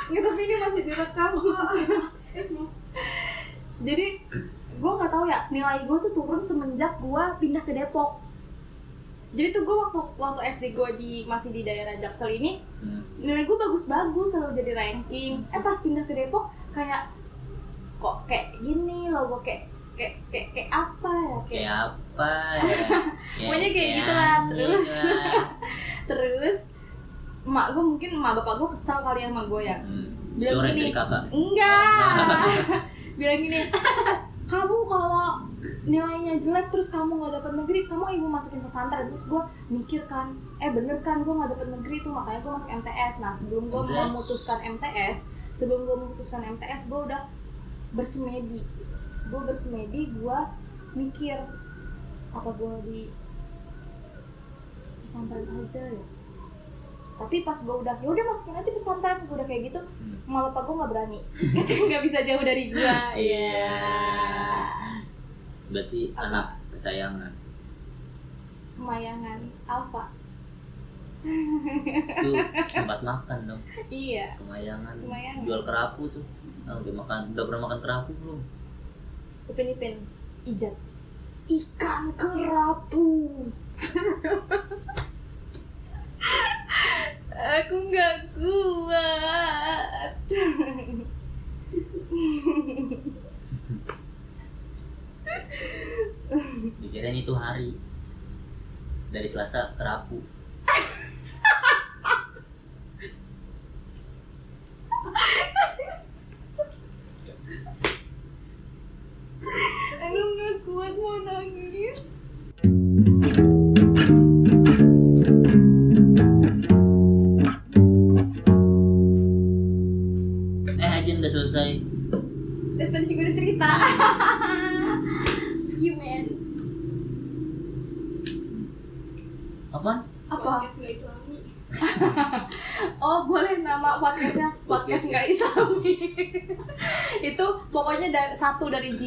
enggak 0.06 0.22
tapi 0.22 0.40
ini 0.40 0.54
masih 0.56 0.82
direkam 0.82 1.30
kok. 1.34 1.70
Jadi 3.78 4.06
gue 4.76 4.92
nggak 4.92 5.10
tahu 5.10 5.24
ya 5.24 5.40
nilai 5.48 5.78
gue 5.82 5.98
tuh 6.00 6.12
turun 6.12 6.40
semenjak 6.40 6.96
gue 6.96 7.22
pindah 7.38 7.60
ke 7.60 7.72
Depok. 7.72 8.20
Jadi 9.32 9.48
tuh 9.50 9.62
gue 9.62 9.76
waktu 9.76 10.00
waktu 10.16 10.40
SD 10.48 10.64
gue 10.72 10.88
di 10.96 11.12
masih 11.24 11.50
di 11.50 11.60
daerah 11.60 11.96
Jaksel 11.96 12.30
ini 12.32 12.62
Hmm. 12.76 13.02
nilai 13.16 13.42
gue 13.42 13.56
bagus-bagus 13.56 14.30
selalu 14.30 14.52
jadi 14.56 14.72
ranking. 14.74 15.42
Eh 15.48 15.60
pas 15.60 15.76
pindah 15.76 16.04
ke 16.04 16.12
Depok 16.12 16.46
kayak 16.70 17.08
kok 17.96 18.22
kayak 18.24 18.52
gini 18.60 19.08
loh 19.08 19.26
gue 19.26 19.40
kayak 19.42 19.64
kayak 19.96 20.14
kayak 20.28 20.48
kayak 20.52 20.70
apa 20.70 21.10
ya? 21.10 21.38
Kayak 21.48 21.48
kayak 21.48 21.72
apa 21.80 22.32
ya? 22.60 22.62
Pokoknya 23.40 23.68
kayak 23.76 23.90
gitu 23.96 24.12
lah, 24.12 24.28
anjing 24.38 24.52
terus. 24.54 24.90
terus 26.06 26.58
emak 27.46 27.66
gue 27.72 27.84
mungkin 27.84 28.10
emak 28.20 28.32
bapak 28.42 28.54
gue 28.58 28.68
kesal 28.76 28.98
kali 29.02 29.24
ya 29.24 29.28
sama 29.32 29.42
gue 29.48 29.62
ya. 29.64 29.78
Hmm. 29.80 30.08
Bilang 30.36 30.54
coret 30.60 30.72
gini. 30.76 30.92
enggak. 31.32 32.44
Bilang 33.18 33.38
gini 33.40 33.60
kamu 34.46 34.76
kalau 34.86 35.42
nilainya 35.82 36.38
jelek 36.38 36.70
terus 36.70 36.94
kamu 36.94 37.18
nggak 37.18 37.42
dapet 37.42 37.52
negeri 37.58 37.78
kamu 37.90 38.04
ibu 38.14 38.26
masukin 38.30 38.62
pesantren. 38.62 39.10
Terus 39.10 39.26
gue 39.26 39.42
mikir 39.74 40.06
kan 40.06 40.38
eh 40.62 40.70
bener 40.70 41.02
kan 41.02 41.26
gue 41.26 41.34
nggak 41.34 41.50
dapet 41.58 41.68
negeri 41.74 41.96
tuh 42.06 42.14
makanya 42.14 42.40
gue 42.46 42.52
masuk 42.54 42.70
MTS 42.70 43.14
nah 43.18 43.32
sebelum 43.34 43.68
gue 43.68 43.82
memutuskan 43.82 44.58
MTS 44.78 45.28
sebelum 45.52 45.84
gue 45.84 45.96
memutuskan 45.98 46.40
MTS 46.46 46.86
gue 46.86 47.00
udah 47.10 47.26
bersemedi 47.92 48.62
gue 49.26 49.40
bersemedi 49.42 50.00
gue 50.08 50.38
mikir 50.94 51.38
apa 52.30 52.50
gue 52.52 52.72
di 52.84 53.00
pesantren 55.00 55.46
aja 55.46 55.82
ya? 55.82 56.04
Tapi 57.16 57.36
pas 57.40 57.56
gue 57.56 57.72
udah 57.74 57.96
ya 57.96 58.08
udah 58.08 58.24
masukin 58.24 58.54
aja 58.54 58.68
pesantren 58.68 59.24
gue 59.24 59.34
udah 59.34 59.46
kayak 59.46 59.72
gitu 59.72 59.80
Hmm. 59.96 60.18
malah 60.26 60.50
bapak 60.50 60.62
gue 60.62 60.74
nggak 60.74 60.90
berani. 60.90 61.20
Nggak 61.88 62.02
bisa 62.02 62.18
jauh 62.22 62.42
dari 62.42 62.64
gue 62.68 62.94
iya. 63.16 63.72
Berarti 65.66 66.12
Apa? 66.12 66.22
anak 66.22 66.46
kesayangan. 66.70 67.32
Kemayangan 68.76 69.38
alfa. 69.64 70.04
Itu 71.26 72.30
tempat 72.68 73.00
makan 73.00 73.38
dong. 73.46 73.62
Iya. 73.88 74.36
Kemayangan. 74.36 74.94
Kemayangan. 75.00 75.42
jual 75.42 75.62
kerapu 75.64 76.02
tuh. 76.10 76.24
Udah 76.66 76.94
makan 76.96 77.18
udah 77.32 77.44
pernah 77.46 77.62
makan 77.64 77.80
kerapu 77.80 78.10
belum 78.18 78.40
ipin 79.50 79.68
ipin. 79.74 79.96
Ijat. 80.46 80.74
Ikan 81.46 82.10
kerapu. 82.18 83.30
Aku 87.36 87.76
nggak 87.92 88.16
kuat. 88.34 90.12
Dikirain 96.82 97.18
itu 97.18 97.34
hari. 97.36 97.78
Dari 99.14 99.28
Selasa 99.30 99.70
kerapu 99.78 100.18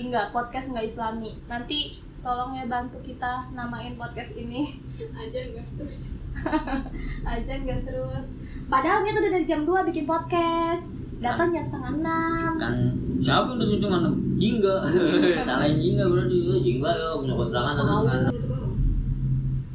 Jingga 0.10 0.34
podcast 0.34 0.74
nggak 0.74 0.90
islami. 0.90 1.30
Nanti 1.46 1.94
tolong 2.26 2.58
ya 2.58 2.66
bantu 2.66 2.98
kita 3.06 3.46
namain 3.54 3.94
podcast 3.94 4.34
ini. 4.42 4.74
Aja 5.22 5.38
nggak 5.38 5.70
terus 5.70 6.18
aja 7.30 7.54
gas 7.62 7.84
terus 7.86 8.34
padahal 8.74 9.04
dia 9.06 9.12
tuh 9.14 9.22
udah 9.22 9.32
dari 9.38 9.46
jam 9.46 9.70
2 9.70 9.86
bikin 9.94 10.10
podcast. 10.10 10.98
Datang 11.22 11.54
jam 11.54 11.62
setengah 11.62 12.02
enam. 12.02 12.52
Kan 12.58 12.98
siapa 13.22 13.54
yang 13.54 13.62
udah 13.62 13.68
terus 13.70 13.82
dengan 13.86 14.02
jingga. 14.42 14.76
Salahin 15.46 15.78
jingga 15.78 16.10
berarti. 16.10 16.38
Oh, 16.42 16.58
jingga 16.58 16.90
ya 16.90 17.10
punya 17.14 17.36
kontrakan 17.38 17.76
atau 17.78 18.02
kan 18.10 18.20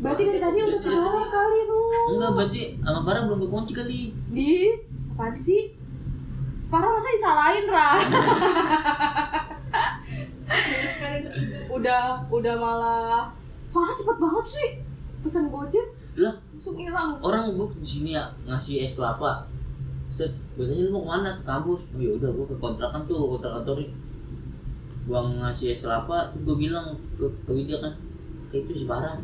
berarti 0.03 0.23
dari 0.27 0.41
tadi 0.43 0.59
udah 0.67 0.81
keluar 0.83 1.27
kali 1.31 1.61
lu 1.71 1.81
enggak 2.11 2.31
berarti 2.35 2.63
sama 2.83 3.01
Farah 3.07 3.23
belum 3.23 3.39
kekunci 3.39 3.71
kali. 3.71 4.01
Di 4.35 4.83
apaan 5.15 5.39
sih? 5.39 5.79
Farah 6.75 6.91
masa 6.91 7.09
disalahin 7.15 7.67
Ra 7.71 7.91
udah 11.73 12.03
udah 12.29 12.55
malah 12.57 13.25
Farah 13.75 13.95
cepet 13.99 14.17
banget 14.23 14.47
sih 14.47 14.69
pesan 15.27 15.51
gojek. 15.51 15.87
Lah 16.15 16.35
langsung 16.55 16.79
hilang. 16.79 17.19
orang 17.19 17.51
gue 17.59 17.67
di 17.83 17.89
sini 17.89 18.11
ya 18.15 18.23
ngasih 18.47 18.87
es 18.87 18.95
kelapa. 18.95 19.51
Set 20.15 20.31
gue 20.55 20.63
tanya 20.63 20.87
lu 20.87 20.95
mau 20.95 21.03
ke 21.03 21.09
mana 21.11 21.31
ke 21.35 21.43
kampus. 21.43 21.81
Oh 21.91 21.99
yaudah 21.99 22.31
gue 22.31 22.47
ke 22.47 22.57
kontrakan 22.63 23.03
tuh 23.11 23.35
kontrakan 23.35 23.67
kantor 23.67 23.77
gue 25.05 25.21
ngasih 25.43 25.67
es 25.75 25.83
kelapa 25.83 26.33
gue 26.33 26.57
bilang 26.57 26.95
ke, 27.19 27.27
ke 27.45 27.51
Widya 27.53 27.77
kan 27.83 27.93
eh, 28.55 28.63
itu 28.63 28.73
si 28.73 28.85
parah 28.89 29.21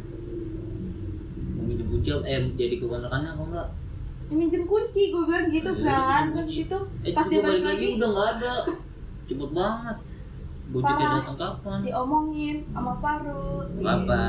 mau 1.57 1.65
minjem 1.65 1.87
kunci 1.89 2.11
eh 2.27 2.43
jadi 2.59 2.75
ke 2.77 2.85
kontrakannya 2.91 3.31
apa 3.39 3.43
enggak? 3.47 3.69
Ya, 4.29 4.35
minjem 4.35 4.63
kunci 4.67 5.03
gue 5.15 5.23
bilang 5.31 5.47
gitu 5.47 5.71
Iya, 5.79 5.87
kan. 5.87 6.25
kunci. 6.35 6.67
itu 6.67 6.79
eh 7.07 7.13
pas 7.15 7.27
dia 7.31 7.39
balik 7.39 7.63
balik 7.63 7.65
lagi 7.65 7.87
lagi. 7.87 7.97
udah 8.03 8.09
nggak 8.11 8.29
ada. 8.35 8.55
Cepet 9.31 9.51
banget 9.55 9.97
Parah. 10.79 11.19
datang 11.19 11.37
kapan 11.37 11.79
diomongin 11.83 12.57
sama 12.71 12.95
Parut 12.99 13.67
apa 13.83 14.23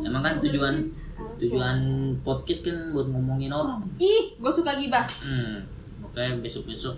Emang 0.00 0.22
kan 0.24 0.34
tujuan 0.40 0.74
tujuan 1.36 1.78
podcast 2.20 2.64
kan 2.64 2.76
buat 2.90 3.06
ngomongin 3.06 3.52
orang 3.52 3.84
ih 3.96 4.32
gue 4.32 4.52
suka 4.52 4.72
gibah 4.74 5.04
Hmm, 5.04 5.60
makanya 6.00 6.40
besok-besok 6.40 6.96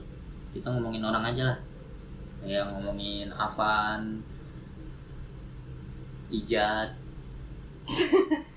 kita 0.48 0.70
ngomongin 0.70 1.02
orang 1.02 1.22
aja 1.26 1.42
lah. 1.44 1.58
Kayak 2.38 2.70
ngomongin 2.70 3.28
Avan, 3.30 4.22
Ijat. 6.30 6.94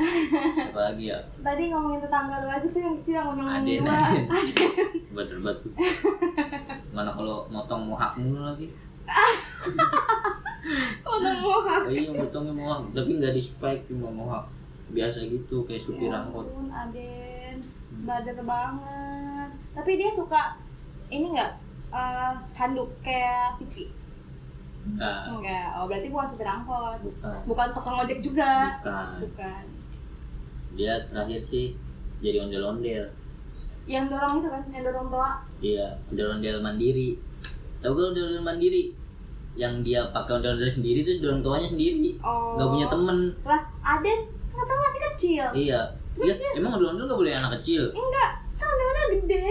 Siapa 0.00 0.80
lagi 0.80 1.12
ya? 1.12 1.20
tadi 1.44 1.68
ngomongin 1.68 2.00
tetangga 2.00 2.40
lu 2.40 2.48
aja 2.48 2.64
tuh 2.64 2.80
yang 2.80 2.96
kecil 3.02 3.14
yang 3.20 3.26
ngomongin 3.28 3.52
Aden, 3.52 3.84
gua 3.84 3.92
Aden. 4.32 4.72
Debat-debat 5.12 5.56
tuh. 5.60 5.72
Mana 6.96 7.10
kalau 7.12 7.44
motong 7.46 7.84
mohak 7.84 8.16
mulu 8.16 8.40
lagi? 8.40 8.72
Untung 11.02 11.38
mohak 11.42 11.82
Oh 11.84 11.90
iya 11.90 12.10
motongnya 12.12 12.54
mohak, 12.54 12.80
tapi 12.92 13.10
nggak 13.18 13.34
di 13.34 13.42
spike 13.42 13.82
cuma 13.88 14.08
mohak 14.08 14.44
biasa 14.90 15.22
gitu 15.22 15.62
kayak 15.64 15.82
supir 15.82 16.10
Ya 16.10 16.18
angkot. 16.18 16.46
ampun, 16.46 16.66
Aden. 16.68 17.56
Bader 18.02 18.38
banget. 18.42 19.50
Tapi 19.72 19.90
dia 19.96 20.10
suka 20.10 20.58
ini 21.08 21.30
nggak? 21.30 21.52
Eh, 21.90 22.32
handuk 22.54 22.90
kayak 23.02 23.58
Vivi 23.58 23.90
Enggak, 24.80 25.28
enggak 25.28 25.66
oh 25.76 25.84
berarti 25.84 26.08
bukan 26.08 26.26
supir 26.26 26.46
angkot. 26.46 26.98
Bukan. 27.02 27.38
bukan 27.46 27.68
tukang 27.70 27.96
ojek 28.00 28.18
juga. 28.20 28.78
Bukan. 28.80 29.08
bukan. 29.26 29.64
Dia 30.72 30.94
terakhir 31.04 31.40
sih 31.40 31.74
jadi 32.20 32.40
ondel-ondel. 32.40 33.10
yang 33.88 34.06
dorong 34.06 34.38
itu 34.38 34.48
kan? 34.48 34.62
Yang 34.70 34.84
dorong 34.92 35.08
toa 35.10 35.32
Iya, 35.58 35.98
ondel-ondel 36.06 36.62
mandiri. 36.62 37.18
Tahu 37.80 37.90
gak 37.90 38.06
ondel-ondel 38.12 38.44
mandiri? 38.44 38.94
Yang 39.52 39.74
dia 39.82 40.00
pakai 40.08 40.36
ondel-ondel 40.36 40.66
sendiri 40.66 41.02
tuh 41.02 41.18
dorong 41.18 41.40
tuanya 41.40 41.66
sendiri. 41.66 42.16
oh 42.20 42.54
Gak 42.54 42.68
punya 42.68 42.86
temen. 42.86 43.18
lah 43.42 43.60
Aden 43.82 44.20
nggak 44.50 44.66
tahu 44.66 44.80
masih 44.80 45.00
kecil 45.08 45.44
Iya. 45.52 45.80
Iya, 46.16 46.34
emang 46.54 46.74
ondel-ondel 46.74 47.06
gak 47.06 47.18
boleh 47.18 47.32
anak 47.32 47.60
kecil. 47.60 47.82
enggak 47.90 48.30
kan 48.54 48.68
udah 48.68 49.06
gede 49.14 49.46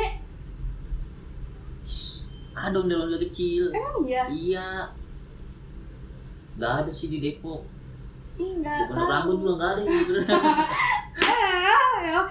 Ada 2.52 2.76
ondel-ondel 2.76 3.20
kecil. 3.22 3.72
emang 3.72 4.04
iya 4.04 4.24
Iya. 4.28 4.68
Gak 6.56 6.74
ada 6.84 6.92
sih 6.92 7.08
di 7.08 7.20
Depok. 7.20 7.64
Ih, 8.36 8.56
enggak 8.56 8.88
Pondok 8.88 9.08
Ranggon 9.08 9.36
juga 9.38 9.54
gak 9.58 9.70
ada 9.72 9.82
ya. 9.82 9.92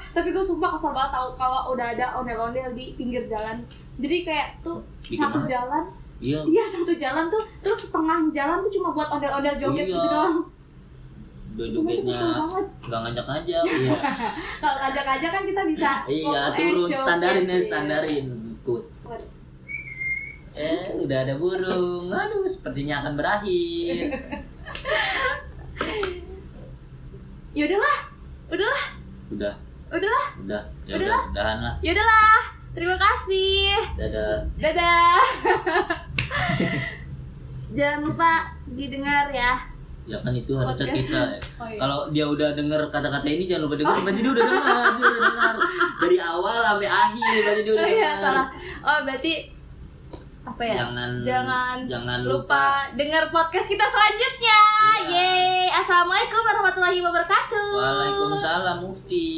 tapi 0.09 0.28
gue 0.31 0.40
sumpah 0.40 0.72
kesel 0.72 0.90
banget 0.90 1.12
tau 1.12 1.28
kalau 1.35 1.72
udah 1.72 1.92
ada 1.92 2.07
ondel-ondel 2.14 2.72
di 2.72 2.92
pinggir 2.94 3.22
jalan 3.22 3.61
jadi 3.96 4.16
kayak 4.22 4.48
tuh 4.61 4.81
Bikin 5.00 5.20
satu 5.20 5.40
jalan 5.44 5.85
Iya. 6.18 6.40
iya 6.44 6.64
satu 6.66 6.90
jalan 6.92 7.26
tuh 7.28 7.42
terus 7.61 7.78
setengah 7.81 8.18
jalan 8.28 8.59
tuh 8.59 8.72
cuma 8.72 8.88
buat 8.90 9.09
ondel-ondel 9.09 9.54
joget 9.54 9.87
Iya. 9.87 9.94
gitu 9.94 10.07
doang 10.09 10.37
jogetnya 11.59 12.02
kesel 12.07 12.31
banget 12.31 12.66
gak 12.85 13.00
ngajak-ngajak. 13.02 13.62
Iya. 13.72 13.96
kalau 14.59 14.76
ngajak-ngajak 14.78 15.31
kan 15.31 15.42
kita 15.44 15.62
bisa 15.66 15.90
Iya, 16.07 16.42
turun 16.54 16.87
joget, 16.87 16.98
standarin 16.98 17.44
ya, 17.44 17.50
iya. 17.52 17.59
standarin. 17.61 18.24
Ikut. 18.57 18.83
Eh, 20.54 20.90
udah 20.98 21.18
ada 21.20 21.35
burung. 21.35 22.11
Aduh, 22.11 22.42
sepertinya 22.44 22.98
akan 23.00 23.14
berakhir. 23.14 24.11
ya 27.54 27.62
udahlah 27.64 27.98
udahlah 28.48 28.83
Udah, 29.28 29.54
udahlah 29.88 30.26
udah. 30.40 30.62
Ya 30.87 30.94
Udah 30.94 31.07
udah, 31.07 31.20
udahan 31.33 31.59
lah. 31.61 31.74
ya 31.81 31.90
udahlah 31.90 32.42
terima 32.70 32.96
kasih 32.96 33.74
Dadah. 33.94 34.44
dadah 34.57 35.20
jangan 37.76 38.00
lupa 38.02 38.31
didengar 38.68 39.28
ya 39.28 39.54
Ya 40.09 40.16
kan 40.24 40.33
itu 40.33 40.57
harusnya 40.57 40.88
kita. 40.88 41.20
Oh, 41.61 41.68
iya. 41.68 41.76
Kalau 41.76 42.09
dia 42.09 42.24
udah 42.24 42.57
denger 42.57 42.81
kata-kata 42.88 43.28
ini 43.28 43.44
jangan 43.44 43.68
lupa 43.68 43.76
denger. 43.76 43.92
Berarti 44.00 44.20
dia 44.24 44.33
udah 44.33 44.44
dengar, 44.48 44.64
dia 44.96 45.04
udah 45.04 45.20
dengar 45.20 45.54
dari 46.00 46.16
awal 46.16 46.57
sampai 46.64 46.88
akhir. 46.88 47.37
Berarti 47.44 47.61
dia 47.61 47.74
udah 47.76 47.85
oh 47.85 47.90
iya 47.92 48.09
dengar. 48.09 48.22
salah 48.24 48.46
oh 48.81 48.98
berarti 49.04 49.33
apa 50.48 50.62
ya 50.64 50.74
Jangan 50.81 51.11
jangan 51.20 51.76
jangan 51.85 52.18
lupa 52.24 52.33
lupa. 52.33 52.96
dengar 52.96 53.22
podcast 53.28 53.68
kita 53.68 53.85
selanjutnya. 53.85 54.59
Iya. 55.04 55.12
Yeay. 55.12 55.66
Assalamualaikum 55.76 56.40
warahmatullahi 56.40 56.98
wabarakatuh. 57.04 57.68
Waalaikumsalam 57.76 58.76
Mufti. 58.81 59.28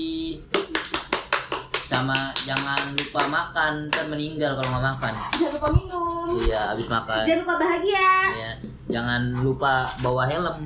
Sama 1.90 2.30
jangan 2.46 2.94
lupa 2.94 3.26
makan, 3.26 3.90
ntar 3.90 4.06
meninggal 4.06 4.54
kalau 4.54 4.78
nggak 4.78 4.94
makan. 4.94 5.12
Jangan 5.34 5.54
lupa 5.58 5.68
minum. 5.74 6.26
Iya, 6.46 6.60
habis 6.70 6.86
makan. 6.86 7.22
Jangan 7.26 7.40
lupa 7.42 7.54
bahagia. 7.58 8.10
Iya. 8.30 8.52
Jangan 8.94 9.22
lupa 9.42 9.74
bawa 9.98 10.22
helm. 10.30 10.56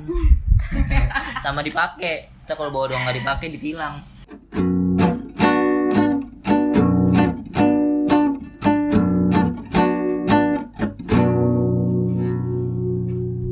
Sama 1.43 1.65
dipakai. 1.65 2.29
Kita 2.45 2.53
kalau 2.53 2.69
bawa 2.69 2.93
doang 2.93 3.01
nggak 3.09 3.25
dipakai 3.25 3.47
ditilang. 3.57 3.97